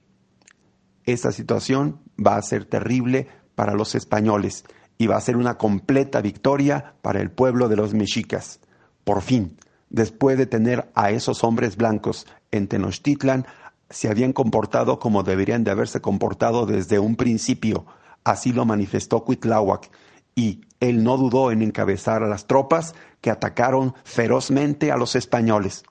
Esta 1.06 1.32
situación 1.32 2.00
va 2.24 2.36
a 2.36 2.42
ser 2.42 2.66
terrible 2.66 3.28
para 3.56 3.74
los 3.74 3.96
españoles 3.96 4.64
y 4.98 5.08
va 5.08 5.18
a 5.18 5.22
ser 5.22 5.36
una 5.36 5.58
completa 5.58 6.22
victoria 6.22 6.94
para 7.02 7.22
el 7.22 7.32
pueblo 7.32 7.68
de 7.70 7.76
los 7.76 7.94
mexicas. 7.94 8.60
Por 9.04 9.22
fin, 9.22 9.58
después 9.90 10.38
de 10.38 10.46
tener 10.46 10.92
a 10.94 11.12
esos 11.12 11.44
hombres 11.44 11.76
blancos 11.76 12.28
en 12.52 12.68
Tenochtitlan, 12.68 13.46
se 13.90 14.10
habían 14.10 14.32
comportado 14.32 15.00
como 15.00 15.24
deberían 15.24 15.64
de 15.64 15.72
haberse 15.72 16.02
comportado 16.02 16.66
desde 16.66 17.00
un 17.00 17.16
principio. 17.16 17.86
Así 18.24 18.54
lo 18.54 18.66
manifestó 18.66 19.24
Cuitláhuac, 19.24 19.90
y 20.36 20.62
él 20.80 21.04
no 21.04 21.18
dudó 21.18 21.52
en 21.52 21.62
encabezar 21.62 22.24
a 22.24 22.28
las 22.28 22.48
tropas 22.48 22.96
que 23.20 23.32
atacaron 23.32 23.94
ferozmente 24.04 24.92
a 24.92 24.98
los 24.98 25.16
españoles. 25.16 25.84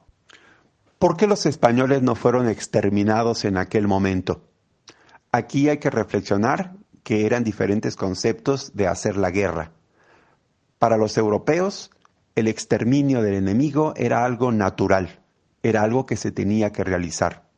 ¿Por 0.98 1.16
qué 1.16 1.26
los 1.26 1.46
españoles 1.46 2.02
no 2.02 2.14
fueron 2.14 2.48
exterminados 2.48 3.44
en 3.44 3.56
aquel 3.56 3.88
momento? 3.88 4.44
Aquí 5.32 5.68
hay 5.68 5.78
que 5.78 5.90
reflexionar 5.90 6.74
que 7.02 7.26
eran 7.26 7.44
diferentes 7.44 7.96
conceptos 7.96 8.72
de 8.74 8.86
hacer 8.86 9.16
la 9.16 9.30
guerra. 9.30 9.72
Para 10.78 10.96
los 10.96 11.16
europeos, 11.16 11.90
el 12.34 12.48
exterminio 12.48 13.22
del 13.22 13.34
enemigo 13.34 13.94
era 13.96 14.24
algo 14.24 14.52
natural, 14.52 15.20
era 15.62 15.82
algo 15.82 16.06
que 16.06 16.16
se 16.16 16.32
tenía 16.32 16.72
que 16.72 16.84
realizar. 16.84 17.48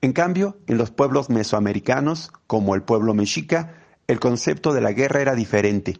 En 0.00 0.12
cambio, 0.12 0.58
en 0.66 0.78
los 0.78 0.90
pueblos 0.90 1.30
mesoamericanos, 1.30 2.30
como 2.46 2.74
el 2.74 2.82
pueblo 2.82 3.14
mexica, 3.14 3.74
el 4.06 4.20
concepto 4.20 4.72
de 4.72 4.80
la 4.80 4.92
guerra 4.92 5.20
era 5.20 5.34
diferente. 5.34 5.98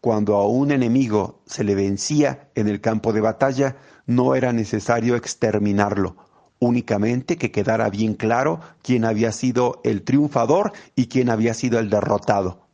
Cuando 0.00 0.36
a 0.36 0.46
un 0.46 0.70
enemigo 0.70 1.42
se 1.46 1.64
le 1.64 1.74
vencía 1.74 2.48
en 2.54 2.68
el 2.68 2.80
campo 2.80 3.12
de 3.12 3.20
batalla, 3.20 3.76
no 4.06 4.34
era 4.34 4.52
necesario 4.52 5.16
exterminarlo, 5.16 6.16
únicamente 6.58 7.36
que 7.36 7.50
quedara 7.50 7.90
bien 7.90 8.14
claro 8.14 8.60
quién 8.82 9.04
había 9.04 9.32
sido 9.32 9.80
el 9.84 10.02
triunfador 10.02 10.72
y 10.94 11.06
quién 11.06 11.30
había 11.30 11.54
sido 11.54 11.78
el 11.78 11.90
derrotado. 11.90 12.66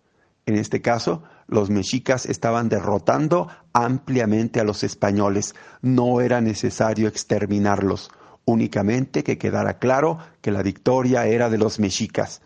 En 0.47 0.57
este 0.57 0.81
caso, 0.83 1.23
los 1.47 1.71
mexicas 1.71 2.27
estaban 2.27 2.69
derrotando 2.69 3.49
ampliamente 3.73 4.61
a 4.61 4.65
los 4.65 4.85
españoles. 4.85 5.55
No 5.83 6.21
era 6.21 6.41
necesario 6.41 7.09
exterminarlos, 7.09 8.11
únicamente 8.45 9.25
que 9.25 9.39
quedara 9.39 9.79
claro 9.79 10.19
que 10.41 10.53
la 10.53 10.63
victoria 10.63 11.27
era 11.27 11.51
de 11.51 11.59
los 11.59 11.79
mexicas, 11.79 12.43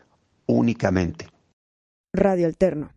únicamente. 0.47 1.34
Radio 2.17 2.47
Alterno. 2.47 2.93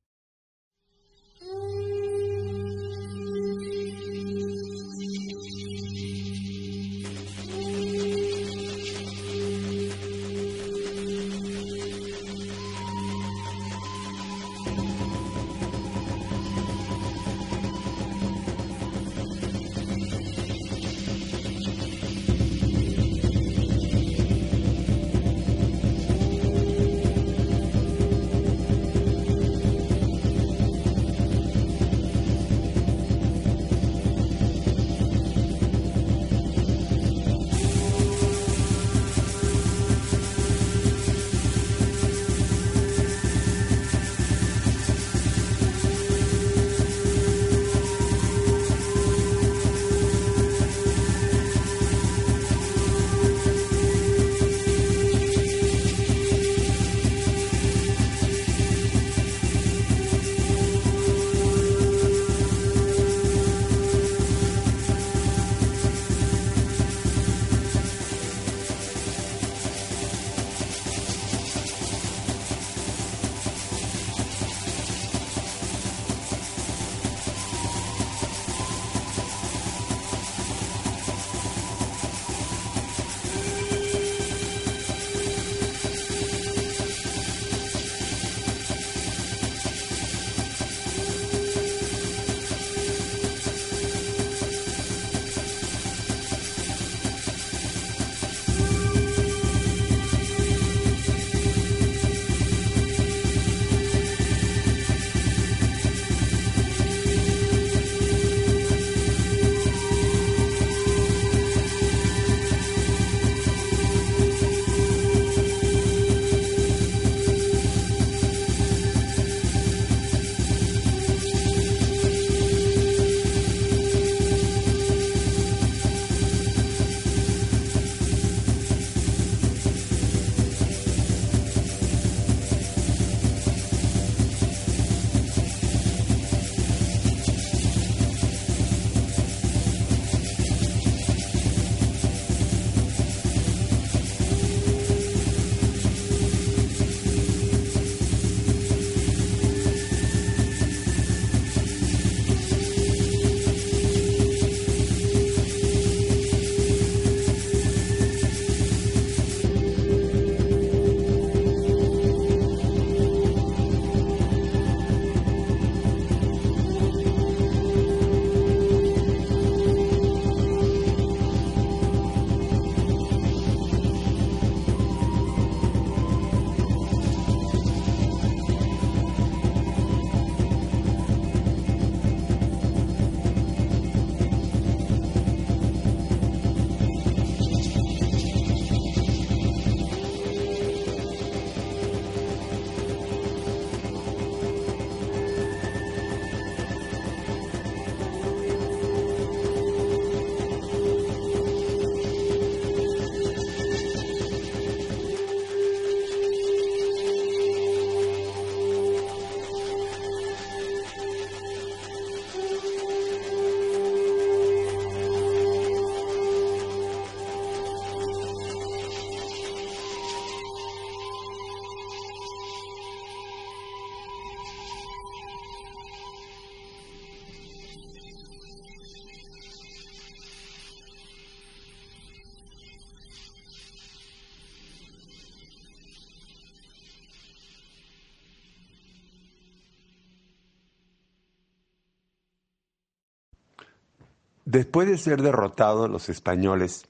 Después 244.50 244.88
de 244.88 244.98
ser 244.98 245.22
derrotados 245.22 245.90
los 245.90 246.08
españoles, 246.08 246.86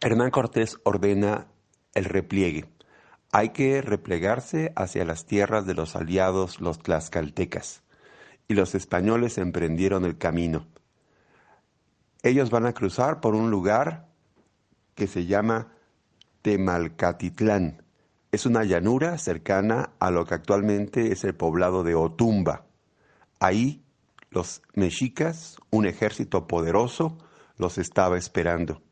Hernán 0.00 0.30
Cortés 0.30 0.78
ordena 0.84 1.48
el 1.92 2.04
repliegue. 2.04 2.66
Hay 3.32 3.48
que 3.48 3.82
replegarse 3.82 4.72
hacia 4.76 5.04
las 5.04 5.26
tierras 5.26 5.66
de 5.66 5.74
los 5.74 5.96
aliados, 5.96 6.60
los 6.60 6.78
tlaxcaltecas. 6.78 7.82
Y 8.46 8.54
los 8.54 8.76
españoles 8.76 9.38
emprendieron 9.38 10.04
el 10.04 10.18
camino. 10.18 10.68
Ellos 12.22 12.50
van 12.50 12.64
a 12.64 12.74
cruzar 12.74 13.20
por 13.20 13.34
un 13.34 13.50
lugar 13.50 14.06
que 14.94 15.08
se 15.08 15.26
llama 15.26 15.72
Temalcatitlán. 16.42 17.82
Es 18.30 18.46
una 18.46 18.62
llanura 18.62 19.18
cercana 19.18 19.90
a 19.98 20.12
lo 20.12 20.26
que 20.26 20.34
actualmente 20.34 21.10
es 21.10 21.24
el 21.24 21.34
poblado 21.34 21.82
de 21.82 21.96
Otumba. 21.96 22.66
Ahí 23.40 23.83
los 24.34 24.62
mexicas, 24.74 25.56
un 25.70 25.86
ejército 25.86 26.46
poderoso, 26.46 27.16
los 27.56 27.78
estaba 27.78 28.18
esperando. 28.18 28.82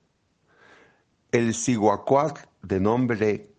El 1.33 1.55
Cihuacuac, 1.55 2.49
de 2.63 2.79
nombre 2.79 3.51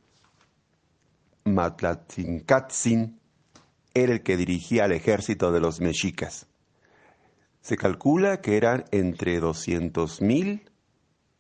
Matlatzincatzin, 1.44 3.20
era 3.94 4.14
el 4.14 4.24
que 4.24 4.38
dirigía 4.38 4.86
al 4.86 4.94
ejército 4.94 5.52
de 5.52 5.60
los 5.60 5.82
mexicas. 5.82 6.48
Se 7.62 7.78
calcula 7.78 8.42
que 8.42 8.58
eran 8.58 8.86
entre 8.92 9.42
200.000 9.42 10.70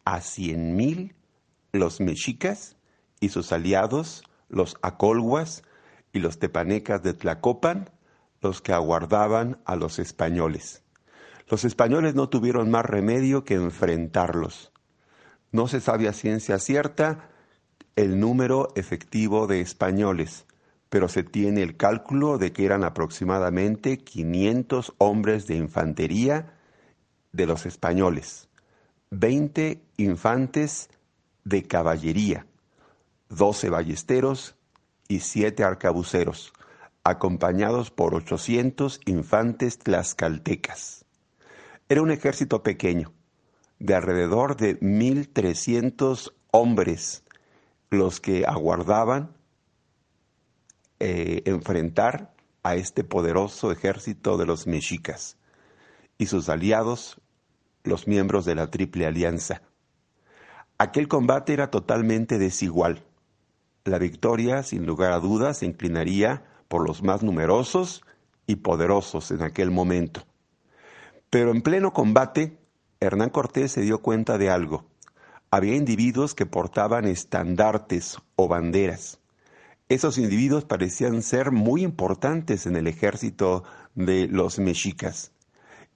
a 0.05 0.19
100.000 0.19 1.13
los 1.71 2.01
mexicas 2.01 2.75
y 3.19 3.29
sus 3.29 3.51
aliados, 3.51 4.23
los 4.49 4.75
acolhuas 4.81 5.63
y 6.11 6.19
los 6.19 6.37
tepanecas 6.37 7.01
de 7.01 7.13
Tlacopan, 7.13 7.89
los 8.43 8.61
que 8.61 8.73
aguardaban 8.73 9.57
a 9.65 9.75
los 9.75 9.97
españoles. 9.97 10.83
Los 11.47 11.63
españoles 11.63 12.13
no 12.13 12.29
tuvieron 12.29 12.69
más 12.69 12.85
remedio 12.85 13.45
que 13.45 13.55
enfrentarlos. 13.55 14.71
No 15.51 15.67
se 15.67 15.79
sabe 15.79 16.07
a 16.07 16.13
ciencia 16.13 16.59
cierta 16.59 17.29
el 17.95 18.19
número 18.19 18.69
efectivo 18.75 19.47
de 19.47 19.61
españoles, 19.61 20.45
pero 20.89 21.07
se 21.07 21.23
tiene 21.23 21.63
el 21.63 21.77
cálculo 21.77 22.37
de 22.37 22.51
que 22.51 22.65
eran 22.65 22.83
aproximadamente 22.83 23.99
500 23.99 24.93
hombres 24.97 25.47
de 25.47 25.55
infantería 25.55 26.53
de 27.31 27.45
los 27.45 27.65
españoles, 27.65 28.49
20 29.11 29.81
infantes 29.97 30.89
de 31.43 31.63
caballería, 31.63 32.45
12 33.29 33.69
ballesteros 33.69 34.55
y 35.07 35.19
7 35.19 35.63
arcabuceros 35.63 36.53
acompañados 37.03 37.91
por 37.91 38.15
800 38.15 39.01
infantes 39.05 39.77
tlaxcaltecas. 39.79 41.05
Era 41.89 42.01
un 42.01 42.11
ejército 42.11 42.63
pequeño, 42.63 43.13
de 43.79 43.95
alrededor 43.95 44.55
de 44.55 44.79
1.300 44.79 46.33
hombres, 46.51 47.23
los 47.89 48.21
que 48.21 48.45
aguardaban 48.45 49.35
eh, 50.99 51.41
enfrentar 51.45 52.33
a 52.63 52.75
este 52.75 53.03
poderoso 53.03 53.71
ejército 53.71 54.37
de 54.37 54.45
los 54.45 54.67
mexicas 54.67 55.37
y 56.17 56.27
sus 56.27 56.47
aliados, 56.47 57.19
los 57.83 58.07
miembros 58.07 58.45
de 58.45 58.55
la 58.55 58.71
Triple 58.71 59.05
Alianza. 59.05 59.61
Aquel 60.77 61.09
combate 61.09 61.51
era 61.51 61.69
totalmente 61.69 62.37
desigual. 62.37 63.03
La 63.83 63.99
victoria, 63.99 64.63
sin 64.63 64.85
lugar 64.85 65.11
a 65.11 65.19
dudas, 65.19 65.57
se 65.57 65.65
inclinaría 65.65 66.45
por 66.73 66.87
los 66.87 67.03
más 67.03 67.21
numerosos 67.21 68.01
y 68.47 68.55
poderosos 68.55 69.29
en 69.29 69.43
aquel 69.43 69.69
momento. 69.69 70.25
Pero 71.29 71.51
en 71.51 71.61
pleno 71.61 71.93
combate, 71.93 72.57
Hernán 72.99 73.29
Cortés 73.29 73.73
se 73.73 73.81
dio 73.81 74.01
cuenta 74.01 74.39
de 74.39 74.49
algo. 74.49 74.83
Había 75.51 75.75
individuos 75.75 76.33
que 76.33 76.47
portaban 76.47 77.05
estandartes 77.05 78.17
o 78.35 78.47
banderas. 78.47 79.19
Esos 79.87 80.17
individuos 80.17 80.65
parecían 80.65 81.21
ser 81.21 81.51
muy 81.51 81.83
importantes 81.83 82.65
en 82.65 82.75
el 82.75 82.87
ejército 82.87 83.63
de 83.93 84.27
los 84.27 84.57
mexicas. 84.57 85.31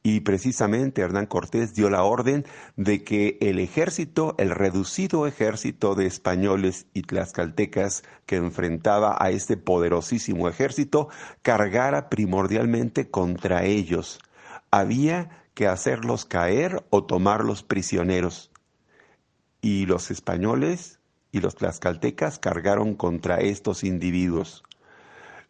Y 0.10 0.22
precisamente 0.22 1.02
Hernán 1.02 1.26
Cortés 1.26 1.74
dio 1.74 1.90
la 1.90 2.04
orden 2.04 2.46
de 2.78 3.04
que 3.04 3.38
el 3.42 3.60
ejército, 3.60 4.36
el 4.38 4.52
reducido 4.52 5.28
ejército 5.28 5.96
de 5.96 6.06
españoles 6.06 6.86
y 6.94 7.02
tlaxcaltecas 7.02 8.04
que 8.26 8.38
enfrentaba 8.38 9.18
a 9.20 9.32
este 9.32 9.58
poderosísimo 9.58 10.48
ejército, 10.48 11.10
cargara 11.42 12.08
primordialmente 12.08 13.12
contra 13.12 13.66
ellos. 13.66 14.20
Había 14.72 15.44
que 15.54 15.68
hacerlos 15.68 16.24
caer 16.24 16.86
o 16.90 17.04
tomarlos 17.04 17.64
prisioneros. 17.64 18.50
Y 19.60 19.88
los 19.88 20.10
españoles 20.10 21.02
y 21.34 21.42
los 21.42 21.56
tlaxcaltecas 21.56 22.40
cargaron 22.40 22.96
contra 22.96 23.42
estos 23.42 23.84
individuos. 23.84 24.64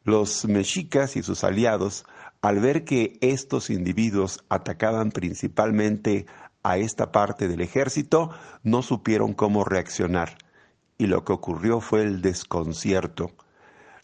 Los 0.03 0.45
mexicas 0.45 1.15
y 1.15 1.21
sus 1.21 1.43
aliados 1.43 2.05
al 2.41 2.59
ver 2.59 2.85
que 2.85 3.17
estos 3.21 3.69
individuos 3.69 4.43
atacaban 4.49 5.11
principalmente 5.11 6.25
a 6.63 6.77
esta 6.77 7.11
parte 7.11 7.47
del 7.47 7.61
ejército, 7.61 8.31
no 8.63 8.81
supieron 8.81 9.33
cómo 9.33 9.63
reaccionar 9.63 10.37
y 10.97 11.07
lo 11.07 11.23
que 11.23 11.33
ocurrió 11.33 11.79
fue 11.79 12.03
el 12.03 12.21
desconcierto. 12.21 13.31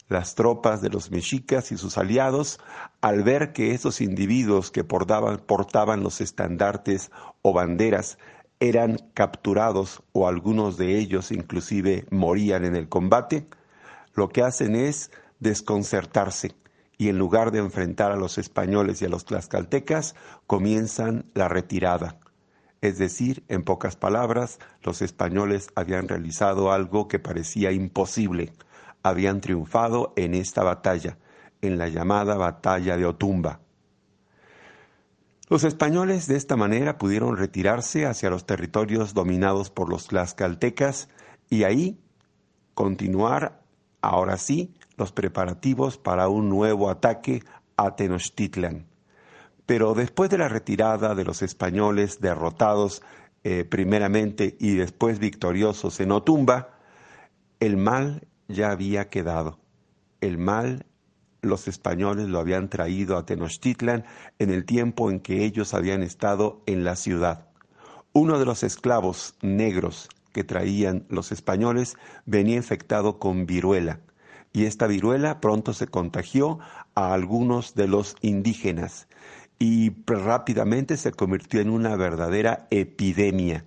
Las 0.08 0.34
tropas 0.34 0.80
de 0.82 0.90
los 0.90 1.10
mexicas 1.10 1.72
y 1.72 1.78
sus 1.78 1.96
aliados, 1.98 2.60
al 3.00 3.22
ver 3.22 3.52
que 3.52 3.72
esos 3.72 4.00
individuos 4.00 4.70
que 4.70 4.84
portaban 4.84 6.02
los 6.02 6.20
estandartes 6.20 7.10
o 7.42 7.52
banderas 7.52 8.18
eran 8.60 8.98
capturados 9.14 10.02
o 10.12 10.28
algunos 10.28 10.76
de 10.76 10.98
ellos 10.98 11.32
inclusive 11.32 12.06
morían 12.10 12.64
en 12.64 12.76
el 12.76 12.88
combate, 12.88 13.46
lo 14.14 14.28
que 14.28 14.42
hacen 14.42 14.76
es 14.76 15.10
desconcertarse 15.40 16.54
y 16.98 17.08
en 17.08 17.18
lugar 17.18 17.50
de 17.50 17.58
enfrentar 17.58 18.12
a 18.12 18.16
los 18.16 18.38
españoles 18.38 19.02
y 19.02 19.06
a 19.06 19.08
los 19.08 19.24
tlaxcaltecas, 19.24 20.14
comienzan 20.46 21.26
la 21.34 21.48
retirada. 21.48 22.18
Es 22.80 22.98
decir, 22.98 23.44
en 23.48 23.62
pocas 23.62 23.96
palabras, 23.96 24.58
los 24.82 25.00
españoles 25.02 25.68
habían 25.74 26.06
realizado 26.06 26.70
algo 26.70 27.08
que 27.08 27.18
parecía 27.18 27.72
imposible. 27.72 28.52
Habían 29.02 29.40
triunfado 29.40 30.12
en 30.16 30.34
esta 30.34 30.62
batalla, 30.62 31.16
en 31.62 31.78
la 31.78 31.88
llamada 31.88 32.36
batalla 32.36 32.96
de 32.96 33.06
Otumba. 33.06 33.60
Los 35.48 35.64
españoles 35.64 36.26
de 36.26 36.36
esta 36.36 36.56
manera 36.56 36.98
pudieron 36.98 37.36
retirarse 37.36 38.06
hacia 38.06 38.30
los 38.30 38.46
territorios 38.46 39.14
dominados 39.14 39.70
por 39.70 39.88
los 39.88 40.08
tlaxcaltecas 40.08 41.08
y 41.50 41.64
ahí 41.64 41.98
continuar, 42.74 43.62
ahora 44.00 44.36
sí, 44.36 44.74
los 44.96 45.12
preparativos 45.12 45.98
para 45.98 46.28
un 46.28 46.48
nuevo 46.48 46.90
ataque 46.90 47.42
a 47.76 47.96
Tenochtitlan. 47.96 48.86
Pero 49.66 49.94
después 49.94 50.30
de 50.30 50.38
la 50.38 50.48
retirada 50.48 51.14
de 51.14 51.24
los 51.24 51.42
españoles 51.42 52.20
derrotados 52.20 53.02
eh, 53.42 53.64
primeramente 53.64 54.56
y 54.60 54.74
después 54.74 55.18
victoriosos 55.18 56.00
en 56.00 56.12
Otumba, 56.12 56.78
el 57.60 57.76
mal 57.76 58.26
ya 58.48 58.70
había 58.70 59.08
quedado. 59.08 59.58
El 60.20 60.38
mal 60.38 60.86
los 61.40 61.68
españoles 61.68 62.28
lo 62.28 62.38
habían 62.38 62.70
traído 62.70 63.16
a 63.16 63.26
Tenochtitlan 63.26 64.04
en 64.38 64.50
el 64.50 64.64
tiempo 64.64 65.10
en 65.10 65.20
que 65.20 65.44
ellos 65.44 65.74
habían 65.74 66.02
estado 66.02 66.62
en 66.66 66.84
la 66.84 66.96
ciudad. 66.96 67.48
Uno 68.12 68.38
de 68.38 68.46
los 68.46 68.62
esclavos 68.62 69.34
negros 69.42 70.08
que 70.32 70.44
traían 70.44 71.04
los 71.08 71.32
españoles 71.32 71.96
venía 72.24 72.56
infectado 72.56 73.18
con 73.18 73.44
viruela 73.46 74.00
y 74.54 74.66
esta 74.66 74.86
viruela 74.86 75.40
pronto 75.40 75.74
se 75.74 75.88
contagió 75.88 76.60
a 76.94 77.12
algunos 77.12 77.74
de 77.74 77.88
los 77.88 78.16
indígenas 78.22 79.08
y 79.58 79.92
rápidamente 80.06 80.96
se 80.96 81.10
convirtió 81.10 81.60
en 81.60 81.70
una 81.70 81.96
verdadera 81.96 82.68
epidemia. 82.70 83.66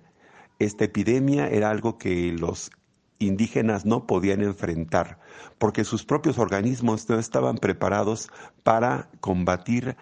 Esta 0.58 0.86
epidemia 0.86 1.46
era 1.48 1.70
algo 1.70 1.98
que 1.98 2.32
los 2.32 2.70
indígenas 3.18 3.84
no 3.84 4.06
podían 4.06 4.40
enfrentar 4.40 5.18
porque 5.58 5.84
sus 5.84 6.04
propios 6.06 6.38
organismos 6.38 7.06
no 7.10 7.18
estaban 7.18 7.58
preparados 7.58 8.30
para 8.62 9.10
combatir 9.20 9.94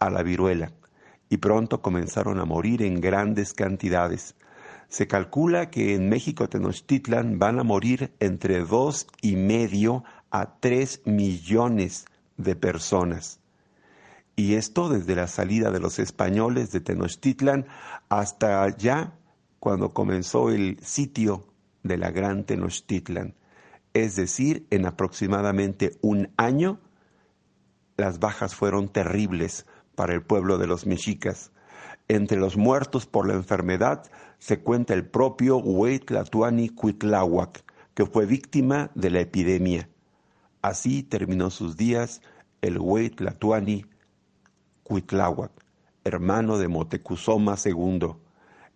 a 0.00 0.10
la 0.10 0.24
viruela 0.24 0.72
y 1.28 1.36
pronto 1.36 1.82
comenzaron 1.82 2.40
a 2.40 2.44
morir 2.44 2.82
en 2.82 3.00
grandes 3.00 3.54
cantidades. 3.54 4.34
Se 4.88 5.06
calcula 5.06 5.70
que 5.70 5.94
en 5.94 6.08
México 6.08 6.48
Tenochtitlan 6.48 7.38
van 7.38 7.60
a 7.60 7.62
morir 7.62 8.12
entre 8.18 8.60
dos 8.60 9.06
y 9.22 9.36
medio 9.36 10.04
a 10.32 10.58
tres 10.58 11.02
millones 11.04 12.06
de 12.38 12.56
personas. 12.56 13.38
Y 14.34 14.54
esto 14.54 14.88
desde 14.88 15.14
la 15.14 15.28
salida 15.28 15.70
de 15.70 15.78
los 15.78 15.98
españoles 15.98 16.72
de 16.72 16.80
Tenochtitlan 16.80 17.66
hasta 18.08 18.74
ya 18.76 19.12
cuando 19.60 19.90
comenzó 19.90 20.50
el 20.50 20.78
sitio 20.82 21.46
de 21.82 21.98
la 21.98 22.10
Gran 22.10 22.44
Tenochtitlan. 22.44 23.34
Es 23.92 24.16
decir, 24.16 24.66
en 24.70 24.86
aproximadamente 24.86 25.98
un 26.00 26.30
año, 26.38 26.80
las 27.98 28.18
bajas 28.18 28.54
fueron 28.54 28.88
terribles 28.88 29.66
para 29.94 30.14
el 30.14 30.22
pueblo 30.22 30.56
de 30.56 30.66
los 30.66 30.86
mexicas. 30.86 31.52
entre 32.08 32.38
los 32.38 32.56
muertos 32.56 33.06
por 33.06 33.26
la 33.26 33.34
enfermedad 33.34 34.10
se 34.38 34.60
cuenta 34.60 34.92
el 34.92 35.06
propio 35.06 35.58
Huaytlatuani 35.58 36.70
Cuitláhuac, 36.70 37.64
que 37.94 38.06
fue 38.06 38.26
víctima 38.26 38.90
de 38.94 39.10
la 39.10 39.20
epidemia. 39.20 39.88
Así 40.62 41.02
terminó 41.02 41.50
sus 41.50 41.76
días 41.76 42.22
el 42.60 42.78
Huaytlatuani 42.78 43.84
Cuitláhuac, 44.84 45.50
hermano 46.04 46.56
de 46.56 46.68
Motecuzoma 46.68 47.56
II. 47.62 48.14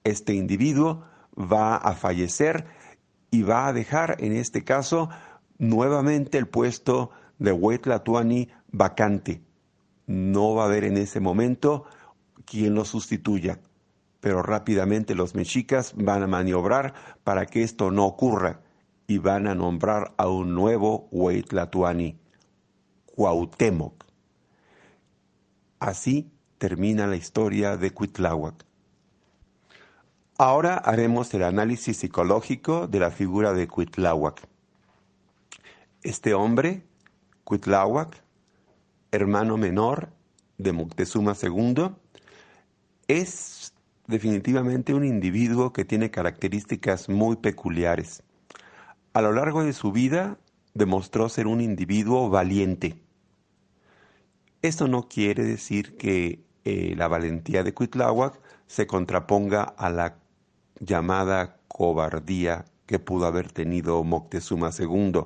Este 0.03 0.35
individuo 0.35 1.05
va 1.39 1.77
a 1.77 1.95
fallecer 1.95 2.67
y 3.31 3.43
va 3.43 3.69
a 3.69 3.73
dejar 3.73 4.17
en 4.19 4.33
este 4.33 4.65
caso 4.65 5.11
nuevamente 5.59 6.39
el 6.39 6.49
puesto 6.49 7.13
de 7.39 7.53
Huaytlatuani 7.53 8.49
vacante. 8.73 9.43
No 10.09 10.55
va 10.55 10.65
a 10.65 10.67
haber 10.67 10.83
en 10.83 10.97
ese 10.97 11.21
momento 11.21 11.85
quien 12.45 12.75
lo 12.75 12.85
sustituya, 12.85 13.61
pero 14.19 14.43
rápidamente 14.43 15.15
los 15.15 15.37
mexicas 15.37 15.95
van 15.97 16.25
a 16.25 16.27
maniobrar 16.27 16.95
para 17.23 17.47
que 17.47 17.63
esto 17.63 17.93
no 17.93 18.07
ocurra 18.07 18.66
y 19.07 19.19
van 19.19 19.47
a 19.47 19.55
nombrar 19.55 20.15
a 20.17 20.29
un 20.29 20.55
nuevo 20.55 21.09
Huaytlatuani, 21.11 22.19
Cuauhtémoc. 23.07 24.05
Así 25.79 26.31
termina 26.59 27.07
la 27.07 27.17
historia 27.17 27.77
de 27.77 27.91
Cuitláhuac. 27.91 28.65
Ahora 30.39 30.77
haremos 30.77 31.33
el 31.35 31.45
análisis 31.45 31.97
psicológico 31.99 32.89
de 32.89 33.01
la 33.01 33.11
figura 33.11 33.53
de 33.53 33.69
Cuitláhuac. 33.69 34.47
Este 36.03 36.35
hombre, 36.35 36.83
Cuitláhuac, 37.45 38.23
hermano 39.13 39.57
menor 39.57 40.11
de 40.59 40.73
Moctezuma 40.73 41.35
II, 41.41 41.91
es 43.09 43.73
definitivamente 44.07 44.95
un 44.95 45.05
individuo 45.05 45.73
que 45.73 45.85
tiene 45.85 46.11
características 46.11 47.09
muy 47.09 47.37
peculiares. 47.37 48.23
A 49.17 49.23
lo 49.23 49.33
largo 49.33 49.65
de 49.65 49.73
su 49.73 49.93
vida 49.93 50.39
demostró 50.75 51.31
ser 51.31 51.47
un 51.47 51.63
individuo 51.63 52.29
valiente. 52.29 53.01
Esto 54.61 54.89
no 54.89 55.09
quiere 55.09 55.43
decir 55.43 55.97
que 55.97 56.45
eh, 56.67 56.93
la 56.99 57.09
valentía 57.09 57.63
de 57.63 57.73
Cuitláhuac 57.73 58.39
se 58.67 58.87
contraponga 58.87 59.63
a 59.63 59.89
la 59.89 60.19
llamada 60.81 61.61
cobardía 61.67 62.67
que 62.85 62.99
pudo 62.99 63.25
haber 63.25 63.51
tenido 63.53 64.05
Moctezuma 64.05 64.69
II. 64.79 65.23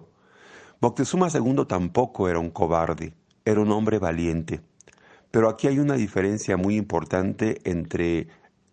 Moctezuma 0.81 1.27
II 1.29 1.65
tampoco 1.67 2.29
era 2.29 2.39
un 2.39 2.53
cobarde, 2.53 3.13
era 3.45 3.61
un 3.61 3.73
hombre 3.73 3.99
valiente. 3.99 4.61
Pero 5.33 5.49
aquí 5.49 5.67
hay 5.67 5.81
una 5.81 5.95
diferencia 5.95 6.57
muy 6.57 6.77
importante 6.77 7.59
entre 7.65 8.29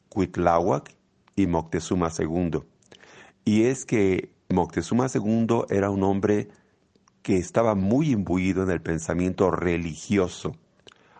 Cuitláhuac 0.09 0.95
y 1.35 1.47
Moctezuma 1.47 2.11
II. 2.15 2.59
Y 3.45 3.63
es 3.63 3.83
que 3.83 4.36
Moctezuma 4.49 5.07
II 5.13 5.65
era 5.69 5.89
un 5.89 6.03
hombre 6.03 6.47
que 7.21 7.37
estaba 7.37 7.75
muy 7.75 8.11
imbuido 8.11 8.63
en 8.63 8.69
el 8.69 8.81
pensamiento 8.81 9.51
religioso. 9.51 10.55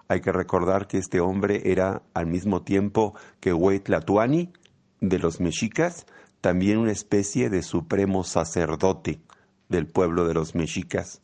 Hay 0.07 0.21
que 0.21 0.31
recordar 0.31 0.87
que 0.87 0.97
este 0.97 1.19
hombre 1.19 1.63
era 1.65 2.03
al 2.13 2.27
mismo 2.27 2.61
tiempo 2.61 3.15
que 3.41 3.51
Huaytlatuani 3.51 4.53
de 5.01 5.19
los 5.19 5.41
mexicas, 5.41 6.05
también 6.39 6.77
una 6.77 6.93
especie 6.93 7.49
de 7.49 7.61
supremo 7.63 8.23
sacerdote 8.23 9.19
del 9.67 9.87
pueblo 9.87 10.25
de 10.25 10.33
los 10.33 10.55
mexicas. 10.55 11.21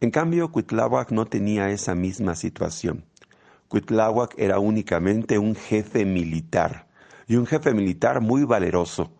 En 0.00 0.10
cambio, 0.10 0.50
Cuitláhuac 0.50 1.12
no 1.12 1.26
tenía 1.26 1.70
esa 1.70 1.94
misma 1.94 2.34
situación. 2.34 3.04
Cuitláhuac 3.68 4.34
era 4.36 4.58
únicamente 4.58 5.38
un 5.38 5.54
jefe 5.54 6.04
militar, 6.04 6.88
y 7.28 7.36
un 7.36 7.46
jefe 7.46 7.72
militar 7.72 8.20
muy 8.20 8.42
valeroso. 8.42 9.12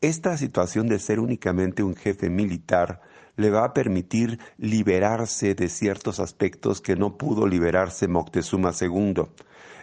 Esta 0.00 0.36
situación 0.36 0.86
de 0.86 1.00
ser 1.00 1.18
únicamente 1.18 1.82
un 1.82 1.96
jefe 1.96 2.30
militar 2.30 3.00
le 3.34 3.50
va 3.50 3.64
a 3.64 3.74
permitir 3.74 4.38
liberarse 4.56 5.56
de 5.56 5.68
ciertos 5.68 6.20
aspectos 6.20 6.80
que 6.80 6.94
no 6.94 7.16
pudo 7.18 7.48
liberarse 7.48 8.06
Moctezuma 8.06 8.72
II. 8.80 9.24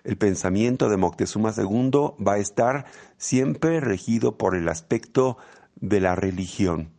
El 0.06 0.18
pensamiento 0.18 0.88
de 0.88 0.96
Moctezuma 0.96 1.54
II 1.58 2.14
va 2.26 2.36
a 2.36 2.38
estar 2.38 2.86
siempre 3.18 3.82
regido 3.82 4.38
por 4.38 4.56
el 4.56 4.70
aspecto 4.70 5.38
de 5.76 6.00
la 6.00 6.16
religión. 6.16 6.92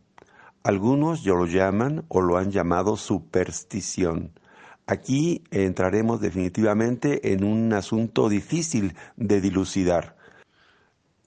Algunos 0.61 1.23
ya 1.23 1.33
lo 1.33 1.47
llaman 1.47 2.05
o 2.09 2.21
lo 2.21 2.37
han 2.37 2.51
llamado 2.51 2.97
superstición. 2.97 4.31
Aquí 4.85 5.43
entraremos 5.49 6.21
definitivamente 6.21 7.33
en 7.33 7.43
un 7.43 7.73
asunto 7.73 8.29
difícil 8.29 8.95
de 9.15 9.41
dilucidar. 9.41 10.17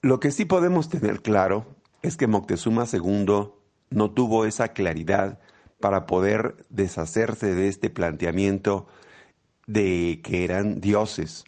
Lo 0.01 0.21
que 0.21 0.31
sí 0.31 0.45
podemos 0.45 0.87
tener 0.87 1.21
claro 1.21 1.80
es 2.01 2.17
que 2.17 2.27
Moctezuma 2.27 2.85
II 2.91 3.51
no 3.89 4.11
tuvo 4.11 4.45
esa 4.45 4.69
claridad 4.69 5.39
para 5.79 6.05
poder 6.05 6.65
deshacerse 6.69 7.53
de 7.53 7.67
este 7.67 7.89
planteamiento 7.89 8.87
de 9.67 10.21
que 10.23 10.43
eran 10.43 10.79
dioses, 10.79 11.45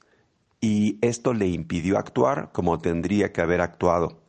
y 0.59 0.97
esto 1.01 1.33
le 1.33 1.47
impidió 1.47 1.97
actuar 1.97 2.51
como 2.51 2.79
tendría 2.79 3.31
que 3.31 3.41
haber 3.41 3.61
actuado. 3.61 4.23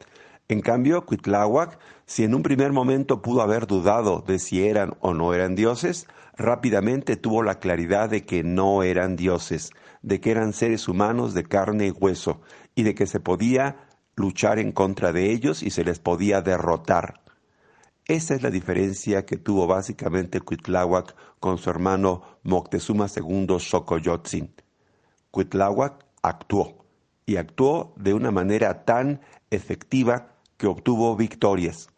En 0.48 0.60
cambio, 0.60 1.06
Cuitláhuac, 1.06 1.78
si 2.06 2.24
en 2.24 2.34
un 2.34 2.42
primer 2.42 2.72
momento 2.72 3.22
pudo 3.22 3.40
haber 3.40 3.66
dudado 3.66 4.22
de 4.26 4.38
si 4.38 4.66
eran 4.66 4.94
o 5.00 5.14
no 5.14 5.32
eran 5.32 5.54
dioses, 5.54 6.06
rápidamente 6.36 7.16
tuvo 7.16 7.42
la 7.42 7.60
claridad 7.60 8.10
de 8.10 8.24
que 8.24 8.42
no 8.42 8.82
eran 8.82 9.16
dioses, 9.16 9.70
de 10.02 10.20
que 10.20 10.30
eran 10.30 10.52
seres 10.52 10.86
humanos 10.88 11.32
de 11.32 11.44
carne 11.44 11.86
y 11.86 11.90
hueso, 11.90 12.40
y 12.74 12.82
de 12.82 12.94
que 12.94 13.06
se 13.06 13.20
podía 13.20 13.88
luchar 14.16 14.58
en 14.58 14.72
contra 14.72 15.12
de 15.12 15.32
ellos 15.32 15.62
y 15.62 15.70
se 15.70 15.84
les 15.84 15.98
podía 15.98 16.40
derrotar. 16.40 17.20
Esa 18.06 18.34
es 18.34 18.42
la 18.42 18.50
diferencia 18.50 19.24
que 19.24 19.36
tuvo 19.36 19.66
básicamente 19.66 20.40
Cuitláhuac 20.40 21.16
con 21.40 21.58
su 21.58 21.70
hermano 21.70 22.22
Moctezuma 22.42 23.06
II 23.14 23.58
Xocoyotzin. 23.58 24.54
Cuitláhuac 25.30 26.04
actuó, 26.22 26.84
y 27.26 27.36
actuó 27.36 27.94
de 27.96 28.12
una 28.12 28.30
manera 28.30 28.84
tan 28.84 29.20
efectiva 29.50 30.34
que 30.56 30.66
obtuvo 30.66 31.16
victorias. 31.16 31.88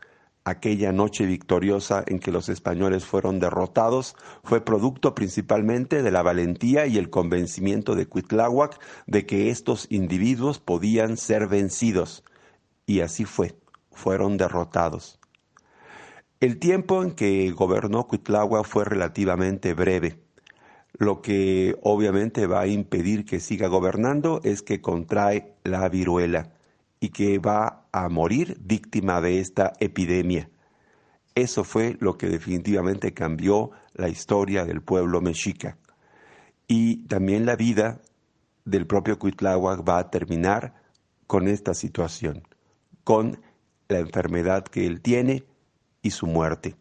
Aquella 0.49 0.93
noche 0.93 1.27
victoriosa 1.27 2.05
en 2.07 2.21
que 2.21 2.31
los 2.31 2.49
españoles 2.49 3.05
fueron 3.05 3.41
derrotados 3.41 4.15
fue 4.45 4.65
producto 4.65 5.13
principalmente 5.13 6.05
de 6.05 6.13
la 6.13 6.23
valentía 6.23 6.87
y 6.87 6.99
el 6.99 7.11
convencimiento 7.11 7.97
de 7.97 8.07
Cuitláhuac 8.07 8.79
de 9.09 9.27
que 9.27 9.51
estos 9.51 9.89
individuos 9.91 10.61
podían 10.61 11.17
ser 11.17 11.49
vencidos. 11.49 12.23
Y 12.87 13.01
así 13.01 13.25
fue, 13.25 13.57
fueron 13.91 14.37
derrotados. 14.37 15.19
El 16.39 16.61
tiempo 16.61 17.03
en 17.03 17.11
que 17.11 17.51
gobernó 17.51 18.07
Cuitláhuac 18.07 18.65
fue 18.65 18.85
relativamente 18.85 19.75
breve. 19.75 20.21
Lo 20.93 21.23
que 21.23 21.77
obviamente 21.83 22.47
va 22.47 22.61
a 22.61 22.67
impedir 22.69 23.25
que 23.25 23.41
siga 23.41 23.67
gobernando 23.67 24.41
es 24.45 24.63
que 24.63 24.81
contrae 24.81 25.57
la 25.65 25.89
viruela 25.89 26.53
y 27.01 27.09
que 27.09 27.41
va 27.41 27.86
a 27.97 28.11
morir 28.11 28.59
víctima 28.61 29.23
de 29.23 29.41
esta 29.41 29.73
epidemia. 29.81 30.51
Eso 31.35 31.65
fue 31.65 31.97
lo 31.99 32.19
que 32.19 32.29
definitivamente 32.29 33.15
cambió 33.15 33.71
la 33.95 34.11
historia 34.11 34.67
del 34.67 34.83
pueblo 34.83 35.23
mexica. 35.23 35.79
Y 36.69 37.07
también 37.07 37.47
la 37.47 37.57
vida 37.57 38.03
del 38.67 38.87
propio 38.87 39.19
Cuitláhuac 39.19 39.89
va 39.89 39.99
a 39.99 40.11
terminar 40.11 40.75
con 41.27 41.49
esta 41.49 41.73
situación, 41.73 42.47
con 43.03 43.41
la 43.89 44.01
enfermedad 44.01 44.65
que 44.65 44.87
él 44.87 45.01
tiene 45.01 45.45
y 46.03 46.11
su 46.11 46.27
muerte. 46.27 46.77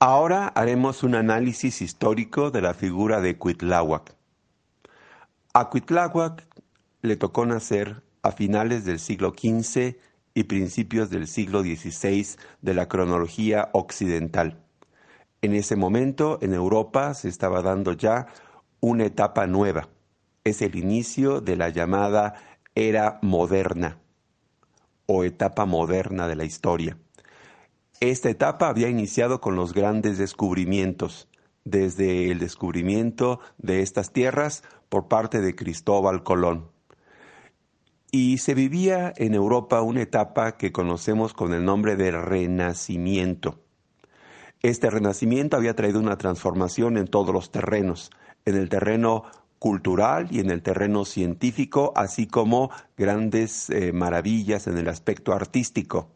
Ahora 0.00 0.48
haremos 0.48 1.04
un 1.04 1.14
análisis 1.14 1.82
histórico 1.82 2.50
de 2.50 2.62
la 2.62 2.74
figura 2.74 3.20
de 3.20 3.38
Cuitláhuac. 3.38 4.12
A 5.54 5.70
Cuitláhuac 5.70 6.48
le 7.02 7.16
tocó 7.16 7.46
nacer 7.46 8.01
a 8.22 8.32
finales 8.32 8.84
del 8.84 8.98
siglo 8.98 9.34
XV 9.36 9.96
y 10.34 10.44
principios 10.44 11.10
del 11.10 11.26
siglo 11.26 11.62
XVI 11.62 12.26
de 12.62 12.74
la 12.74 12.88
cronología 12.88 13.68
occidental. 13.72 14.62
En 15.42 15.54
ese 15.54 15.76
momento 15.76 16.38
en 16.40 16.54
Europa 16.54 17.14
se 17.14 17.28
estaba 17.28 17.62
dando 17.62 17.92
ya 17.92 18.28
una 18.80 19.04
etapa 19.04 19.46
nueva. 19.46 19.88
Es 20.44 20.62
el 20.62 20.76
inicio 20.76 21.40
de 21.40 21.56
la 21.56 21.68
llamada 21.68 22.34
era 22.74 23.18
moderna 23.22 23.98
o 25.06 25.24
etapa 25.24 25.66
moderna 25.66 26.28
de 26.28 26.36
la 26.36 26.44
historia. 26.44 26.96
Esta 28.00 28.30
etapa 28.30 28.68
había 28.68 28.88
iniciado 28.88 29.40
con 29.40 29.56
los 29.56 29.74
grandes 29.74 30.18
descubrimientos, 30.18 31.28
desde 31.64 32.30
el 32.30 32.38
descubrimiento 32.38 33.40
de 33.58 33.82
estas 33.82 34.12
tierras 34.12 34.64
por 34.88 35.06
parte 35.06 35.40
de 35.40 35.54
Cristóbal 35.54 36.24
Colón 36.24 36.71
y 38.14 38.36
se 38.38 38.54
vivía 38.54 39.14
en 39.16 39.32
Europa 39.32 39.80
una 39.80 40.02
etapa 40.02 40.58
que 40.58 40.70
conocemos 40.70 41.32
con 41.32 41.54
el 41.54 41.64
nombre 41.64 41.96
de 41.96 42.10
Renacimiento. 42.10 43.58
Este 44.60 44.90
renacimiento 44.90 45.56
había 45.56 45.74
traído 45.74 45.98
una 45.98 46.18
transformación 46.18 46.98
en 46.98 47.08
todos 47.08 47.32
los 47.32 47.50
terrenos, 47.50 48.10
en 48.44 48.56
el 48.56 48.68
terreno 48.68 49.24
cultural 49.58 50.28
y 50.30 50.40
en 50.40 50.50
el 50.50 50.62
terreno 50.62 51.06
científico, 51.06 51.94
así 51.96 52.26
como 52.26 52.70
grandes 52.98 53.70
eh, 53.70 53.92
maravillas 53.92 54.66
en 54.66 54.76
el 54.76 54.88
aspecto 54.88 55.32
artístico. 55.32 56.10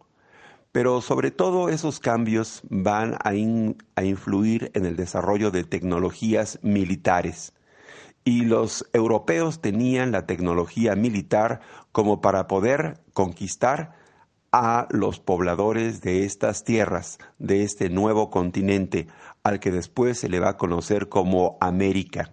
Pero 0.72 1.00
sobre 1.00 1.30
todo 1.30 1.70
esos 1.70 1.98
cambios 1.98 2.60
van 2.68 3.14
a, 3.14 3.30
a 3.96 4.04
influir 4.04 4.70
en 4.74 4.84
el 4.84 4.96
desarrollo 4.96 5.50
de 5.50 5.64
tecnologías 5.64 6.58
militares. 6.62 7.54
Y 8.28 8.44
los 8.44 8.84
europeos 8.92 9.60
tenían 9.60 10.10
la 10.10 10.26
tecnología 10.26 10.96
militar 10.96 11.60
como 11.92 12.20
para 12.20 12.48
poder 12.48 12.98
conquistar 13.12 13.94
a 14.50 14.88
los 14.90 15.20
pobladores 15.20 16.00
de 16.00 16.24
estas 16.24 16.64
tierras, 16.64 17.18
de 17.38 17.62
este 17.62 17.88
nuevo 17.88 18.28
continente, 18.28 19.06
al 19.44 19.60
que 19.60 19.70
después 19.70 20.18
se 20.18 20.28
le 20.28 20.40
va 20.40 20.48
a 20.48 20.56
conocer 20.56 21.08
como 21.08 21.56
América. 21.60 22.32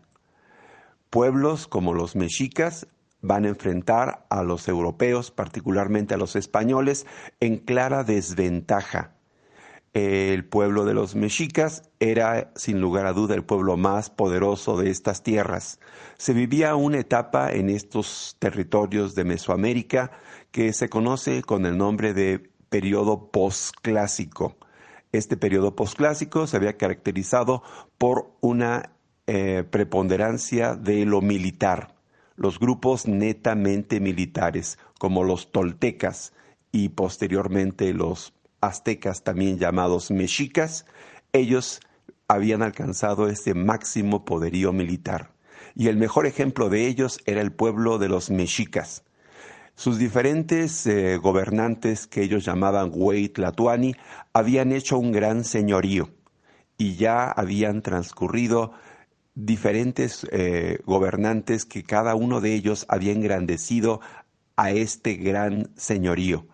Pueblos 1.11 1.67
como 1.67 1.93
los 1.93 2.15
mexicas 2.15 2.87
van 3.21 3.45
a 3.45 3.49
enfrentar 3.49 4.25
a 4.31 4.41
los 4.41 4.67
europeos, 4.67 5.29
particularmente 5.29 6.15
a 6.15 6.17
los 6.17 6.35
españoles, 6.35 7.05
en 7.39 7.57
clara 7.57 8.03
desventaja. 8.03 9.11
El 9.93 10.43
pueblo 10.45 10.85
de 10.85 10.95
los 10.95 11.13
mexicas 11.13 11.83
era, 11.99 12.51
sin 12.55 12.81
lugar 12.81 13.05
a 13.05 13.13
duda, 13.13 13.35
el 13.35 13.43
pueblo 13.43 13.77
más 13.77 14.09
poderoso 14.09 14.75
de 14.75 14.89
estas 14.89 15.21
tierras. 15.21 15.79
Se 16.17 16.33
vivía 16.33 16.75
una 16.75 16.97
etapa 16.97 17.51
en 17.51 17.69
estos 17.69 18.35
territorios 18.39 19.13
de 19.13 19.23
Mesoamérica 19.23 20.11
que 20.49 20.73
se 20.73 20.89
conoce 20.89 21.43
con 21.43 21.67
el 21.67 21.77
nombre 21.77 22.15
de 22.15 22.49
periodo 22.69 23.29
posclásico. 23.29 24.57
Este 25.11 25.37
periodo 25.37 25.75
posclásico 25.75 26.47
se 26.47 26.57
había 26.57 26.75
caracterizado 26.75 27.61
por 27.99 28.31
una 28.41 28.93
eh, 29.27 29.63
preponderancia 29.69 30.73
de 30.73 31.05
lo 31.05 31.21
militar. 31.21 31.93
Los 32.35 32.57
grupos 32.57 33.07
netamente 33.07 33.99
militares, 33.99 34.79
como 34.97 35.23
los 35.23 35.51
toltecas 35.51 36.33
y 36.71 36.89
posteriormente 36.89 37.93
los 37.93 38.33
aztecas, 38.67 39.23
también 39.23 39.57
llamados 39.59 40.11
mexicas, 40.11 40.85
ellos 41.31 41.81
habían 42.27 42.61
alcanzado 42.61 43.27
este 43.27 43.53
máximo 43.53 44.25
poderío 44.25 44.71
militar. 44.73 45.31
Y 45.75 45.87
el 45.87 45.97
mejor 45.97 46.25
ejemplo 46.27 46.69
de 46.69 46.87
ellos 46.87 47.19
era 47.25 47.41
el 47.41 47.51
pueblo 47.51 47.97
de 47.97 48.09
los 48.09 48.29
mexicas. 48.29 49.03
Sus 49.75 49.97
diferentes 49.97 50.85
eh, 50.85 51.17
gobernantes, 51.17 52.05
que 52.05 52.21
ellos 52.21 52.45
llamaban 52.45 52.91
Huey 52.93 53.33
habían 54.33 54.71
hecho 54.71 54.99
un 54.99 55.11
gran 55.11 55.43
señorío 55.43 56.09
y 56.77 56.95
ya 56.95 57.25
habían 57.31 57.81
transcurrido 57.81 58.73
diferentes 59.35 60.27
eh, 60.31 60.79
gobernantes 60.85 61.65
que 61.65 61.83
cada 61.83 62.13
uno 62.13 62.39
de 62.39 62.53
ellos 62.53 62.85
había 62.87 63.13
engrandecido 63.13 63.99
a 64.55 64.71
este 64.71 65.15
gran 65.15 65.71
señorío. 65.75 66.45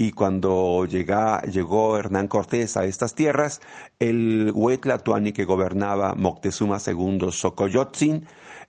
Y 0.00 0.12
cuando 0.12 0.86
llegó 0.86 1.98
Hernán 1.98 2.26
Cortés 2.26 2.78
a 2.78 2.86
estas 2.86 3.14
tierras, 3.14 3.60
el 3.98 4.50
Huetlatuani 4.54 5.34
que 5.34 5.44
gobernaba 5.44 6.14
Moctezuma 6.14 6.78
II 6.78 7.30
Xocoyotzin, 7.30 8.24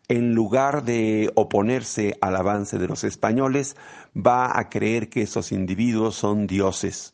en 0.10 0.36
lugar 0.36 0.84
de 0.84 1.32
oponerse 1.36 2.18
al 2.20 2.36
avance 2.36 2.78
de 2.78 2.90
los 2.90 3.06
españoles, 3.06 3.78
va 4.14 4.60
a 4.60 4.68
creer 4.68 5.08
que 5.08 5.22
esos 5.22 5.54
individuos 5.54 6.16
son 6.16 6.48
dioses 6.48 7.14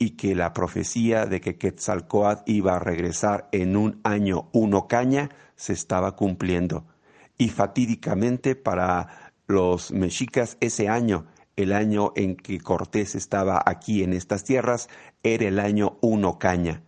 y 0.00 0.16
que 0.16 0.34
la 0.34 0.52
profecía 0.52 1.26
de 1.26 1.40
que 1.40 1.58
Quetzalcoatl 1.58 2.42
iba 2.50 2.74
a 2.74 2.80
regresar 2.80 3.48
en 3.52 3.76
un 3.76 4.00
año 4.02 4.48
uno 4.52 4.88
caña 4.88 5.30
se 5.54 5.74
estaba 5.74 6.16
cumpliendo. 6.16 6.84
Y 7.38 7.50
fatídicamente 7.50 8.56
para 8.56 9.32
los 9.46 9.92
mexicas 9.92 10.56
ese 10.58 10.88
año, 10.88 11.26
el 11.56 11.72
año 11.72 12.12
en 12.16 12.36
que 12.36 12.60
Cortés 12.60 13.14
estaba 13.14 13.62
aquí 13.64 14.02
en 14.02 14.12
estas 14.12 14.44
tierras, 14.44 14.88
era 15.22 15.48
el 15.48 15.58
año 15.58 15.98
uno 16.00 16.38
caña. 16.38 16.82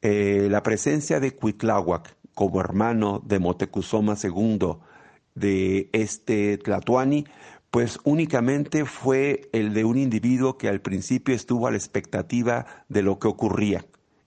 Eh, 0.00 0.48
la 0.50 0.62
presencia 0.62 1.20
de 1.20 1.32
Cuitláhuac 1.32 2.16
como 2.34 2.60
hermano 2.60 3.20
de 3.24 3.38
Motecuzoma 3.38 4.16
II 4.22 4.76
de 5.34 5.90
este 5.92 6.58
Tlatuani 6.58 7.24
pues 7.70 7.98
únicamente 8.04 8.84
fue 8.84 9.48
el 9.52 9.72
de 9.72 9.84
un 9.84 9.96
individuo 9.96 10.58
que 10.58 10.68
al 10.68 10.82
principio 10.82 11.34
estuvo 11.34 11.66
a 11.66 11.70
la 11.70 11.78
expectativa 11.78 12.66
de 12.88 13.02
lo 13.02 13.18
que 13.18 13.28
ocurría 13.28 13.84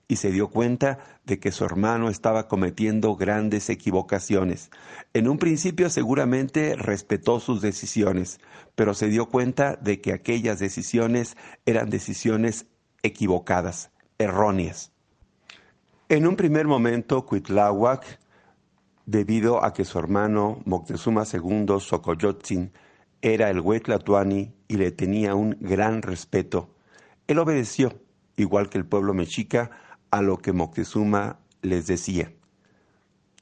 y 0.08 0.16
se 0.16 0.30
dio 0.30 0.48
cuenta 0.48 0.98
de 1.24 1.38
que 1.40 1.50
su 1.50 1.64
hermano 1.64 2.08
estaba 2.08 2.46
cometiendo 2.46 3.16
grandes 3.16 3.68
equivocaciones. 3.70 4.70
En 5.14 5.28
un 5.28 5.38
principio 5.38 5.90
seguramente 5.90 6.76
respetó 6.76 7.40
sus 7.40 7.60
decisiones, 7.60 8.40
pero 8.74 8.94
se 8.94 9.08
dio 9.08 9.26
cuenta 9.26 9.76
de 9.76 10.00
que 10.00 10.12
aquellas 10.12 10.58
decisiones 10.58 11.36
eran 11.64 11.90
decisiones 11.90 12.66
equivocadas, 13.02 13.90
erróneas. 14.18 14.92
En 16.08 16.26
un 16.26 16.36
primer 16.36 16.68
momento, 16.68 17.26
Cuitláhuac, 17.26 18.20
debido 19.06 19.64
a 19.64 19.72
que 19.72 19.84
su 19.84 19.98
hermano 19.98 20.60
Moctezuma 20.64 21.24
II 21.32 21.66
Xocoyotzin 21.80 22.72
era 23.22 23.50
el 23.50 23.60
Huetlatuani 23.60 24.52
y 24.68 24.76
le 24.76 24.92
tenía 24.92 25.34
un 25.34 25.56
gran 25.60 26.02
respeto. 26.02 26.70
Él 27.26 27.40
obedeció, 27.40 28.00
igual 28.36 28.68
que 28.68 28.78
el 28.78 28.86
pueblo 28.86 29.14
mexica, 29.14 29.70
a 30.10 30.22
lo 30.22 30.38
que 30.38 30.52
Moctezuma 30.52 31.38
les 31.62 31.86
decía. 31.86 32.32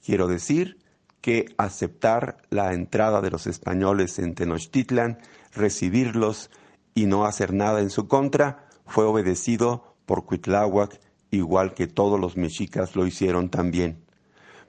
Quiero 0.05 0.27
decir 0.27 0.79
que 1.21 1.47
aceptar 1.57 2.39
la 2.51 2.75
entrada 2.75 3.21
de 3.21 3.31
los 3.31 3.47
españoles 3.47 4.19
en 4.19 4.35
Tenochtitlan, 4.35 5.19
recibirlos 5.53 6.51
y 6.95 7.07
no 7.07 7.25
hacer 7.25 7.55
nada 7.55 7.81
en 7.81 7.91
su 7.91 8.09
contra, 8.09 8.69
fue 8.87 9.05
obedecido 9.05 9.97
por 10.05 10.27
Cuitláhuac, 10.27 11.01
igual 11.31 11.75
que 11.75 11.87
todos 11.87 12.21
los 12.21 12.37
mexicas 12.37 12.95
lo 12.95 13.07
hicieron 13.07 13.49
también. 13.49 14.05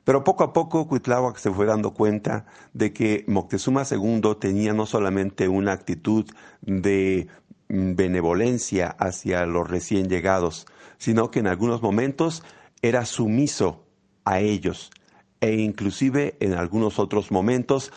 Pero 0.05 0.23
poco 0.23 0.43
a 0.43 0.53
poco 0.53 0.87
Cuitláhuac 0.87 1.37
se 1.37 1.51
fue 1.51 1.65
dando 1.65 1.93
cuenta 1.93 2.45
de 2.73 2.93
que 2.93 3.25
Moctezuma 3.27 3.83
II 3.89 4.21
tenía 4.39 4.71
no 4.71 4.85
solamente 4.85 5.47
una 5.47 5.73
actitud 5.73 6.25
de 6.61 7.27
benevolencia 7.67 8.89
hacia 8.99 9.45
los 9.45 9.69
recién 9.69 10.09
llegados, 10.09 10.65
sino 10.97 11.31
que 11.31 11.39
en 11.39 11.47
algunos 11.47 11.81
momentos 11.81 12.43
era 12.81 13.05
sumiso 13.05 13.85
a 14.23 14.39
ellos 14.39 14.91
e 15.41 15.55
inclusive 15.55 16.37
en 16.39 16.53
algunos 16.53 16.99
otros 16.99 17.31
momentos 17.31 17.91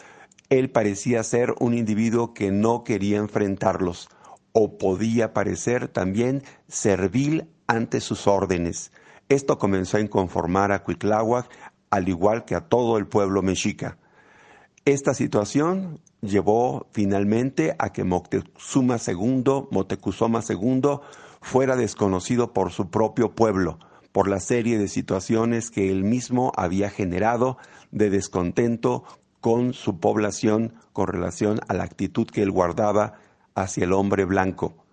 él 0.51 0.71
parecía 0.71 1.23
ser 1.23 1.55
un 1.61 1.75
individuo 1.75 2.35
que 2.35 2.51
no 2.51 2.85
quería 2.85 3.19
enfrentarlos 3.19 4.09
o 4.53 4.79
podía 4.79 5.35
parecer 5.35 5.89
también 5.89 6.43
servil 6.69 7.49
ante 7.67 8.01
sus 8.01 8.27
órdenes. 8.27 8.93
Esto 9.29 9.59
comenzó 9.59 9.99
a 9.99 10.01
inconformar 10.01 10.73
a 10.73 10.83
Cuitláhuac 10.83 11.49
al 11.91 12.09
igual 12.09 12.45
que 12.45 12.55
a 12.55 12.63
todo 12.63 12.97
el 12.97 13.07
pueblo 13.07 13.43
mexica. 13.43 13.99
Esta 14.85 15.15
situación 15.15 16.01
llevó 16.21 16.87
finalmente 16.93 17.75
a 17.79 17.93
que 17.93 18.05
Moctezuma 18.05 18.97
II, 19.07 19.67
Motecuzoma 19.71 20.41
II, 20.49 21.01
fuera 21.41 21.77
desconocido 21.77 22.53
por 22.53 22.73
su 22.73 22.91
propio 22.91 23.35
pueblo, 23.35 23.79
por 24.13 24.29
la 24.29 24.41
serie 24.41 24.79
de 24.79 24.89
situaciones 24.89 25.71
que 25.71 25.91
él 25.91 26.05
mismo 26.05 26.53
había 26.57 26.91
generado 26.91 27.59
de 27.91 28.11
descontento 28.11 29.05
con 29.41 29.73
su 29.73 30.01
población 30.01 30.75
con 30.93 31.07
relación 31.09 31.61
a 31.69 31.75
la 31.75 31.85
actitud 31.85 32.27
que 32.27 32.43
él 32.43 32.51
guardaba 32.51 33.15
hacia 33.55 33.85
el 33.85 33.93
hombre 33.93 34.25
blanco. 34.25 34.85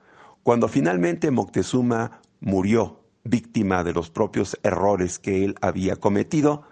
Cuando 0.44 0.68
finalmente 0.68 1.32
Moctezuma 1.32 2.22
murió, 2.40 3.02
víctima 3.24 3.84
de 3.84 3.94
los 3.94 4.12
propios 4.12 4.60
errores 4.62 5.18
que 5.18 5.44
él 5.44 5.56
había 5.62 5.96
cometido, 5.96 6.64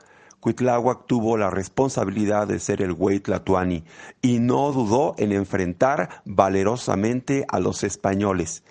Cuitláhuac 0.43 1.07
tuvo 1.07 1.37
la 1.37 1.49
responsabilidad 1.49 2.49
de 2.49 2.59
ser 2.59 2.81
el 2.81 2.91
güey 2.91 3.21
Tlatuani 3.21 3.85
y 4.21 4.39
no 4.39 4.73
dudó 4.73 5.15
en 5.17 5.31
enfrentar 5.31 6.21
valerosamente 6.25 7.45
a 7.47 7.61
los 7.61 7.85
españoles. 7.85 8.65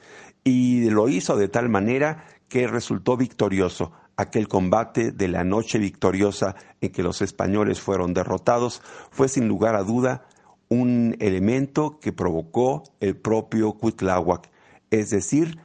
Y 0.45 0.91
lo 0.91 1.09
hizo 1.09 1.35
de 1.35 1.49
tal 1.49 1.70
manera 1.70 2.27
que 2.51 2.66
resultó 2.66 3.16
victorioso. 3.16 3.91
Aquel 4.18 4.49
combate 4.49 5.12
de 5.12 5.29
la 5.29 5.45
noche 5.45 5.79
victoriosa 5.79 6.57
en 6.83 6.93
que 6.93 7.03
los 7.03 7.23
españoles 7.23 7.81
fueron 7.81 8.12
derrotados 8.12 8.83
fue 9.11 9.29
sin 9.29 9.49
lugar 9.49 9.75
a 9.75 9.83
duda 9.83 10.27
un 10.68 11.16
elemento 11.20 11.99
que 12.01 12.12
provocó 12.12 12.83
el 13.01 13.16
propio 13.16 13.73
Cuitláhuac, 13.73 14.51
es 14.91 15.09
decir, 15.09 15.59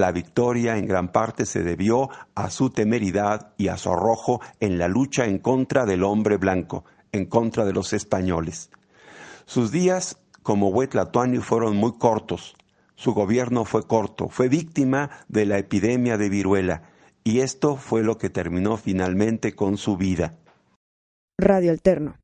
la 0.00 0.12
victoria 0.12 0.76
en 0.76 0.86
gran 0.86 1.12
parte 1.12 1.46
se 1.46 1.62
debió 1.62 2.08
a 2.34 2.50
su 2.50 2.70
temeridad 2.70 3.52
y 3.56 3.68
a 3.68 3.76
su 3.76 3.92
arrojo 3.92 4.40
en 4.58 4.78
la 4.78 4.88
lucha 4.88 5.26
en 5.26 5.38
contra 5.38 5.86
del 5.86 6.02
hombre 6.02 6.38
blanco, 6.38 6.84
en 7.12 7.26
contra 7.26 7.64
de 7.64 7.72
los 7.72 7.92
españoles. 7.92 8.70
Sus 9.44 9.70
días 9.70 10.18
como 10.42 10.68
Huetlatuani 10.68 11.38
fueron 11.38 11.76
muy 11.76 11.98
cortos. 11.98 12.56
Su 12.94 13.14
gobierno 13.14 13.64
fue 13.64 13.86
corto, 13.86 14.28
fue 14.28 14.48
víctima 14.48 15.10
de 15.28 15.46
la 15.46 15.58
epidemia 15.58 16.18
de 16.18 16.28
viruela, 16.28 16.82
y 17.24 17.40
esto 17.40 17.76
fue 17.76 18.02
lo 18.02 18.18
que 18.18 18.30
terminó 18.30 18.76
finalmente 18.76 19.54
con 19.54 19.76
su 19.76 19.96
vida. 19.96 20.38
Radio 21.38 21.70
Alterno. 21.70 22.19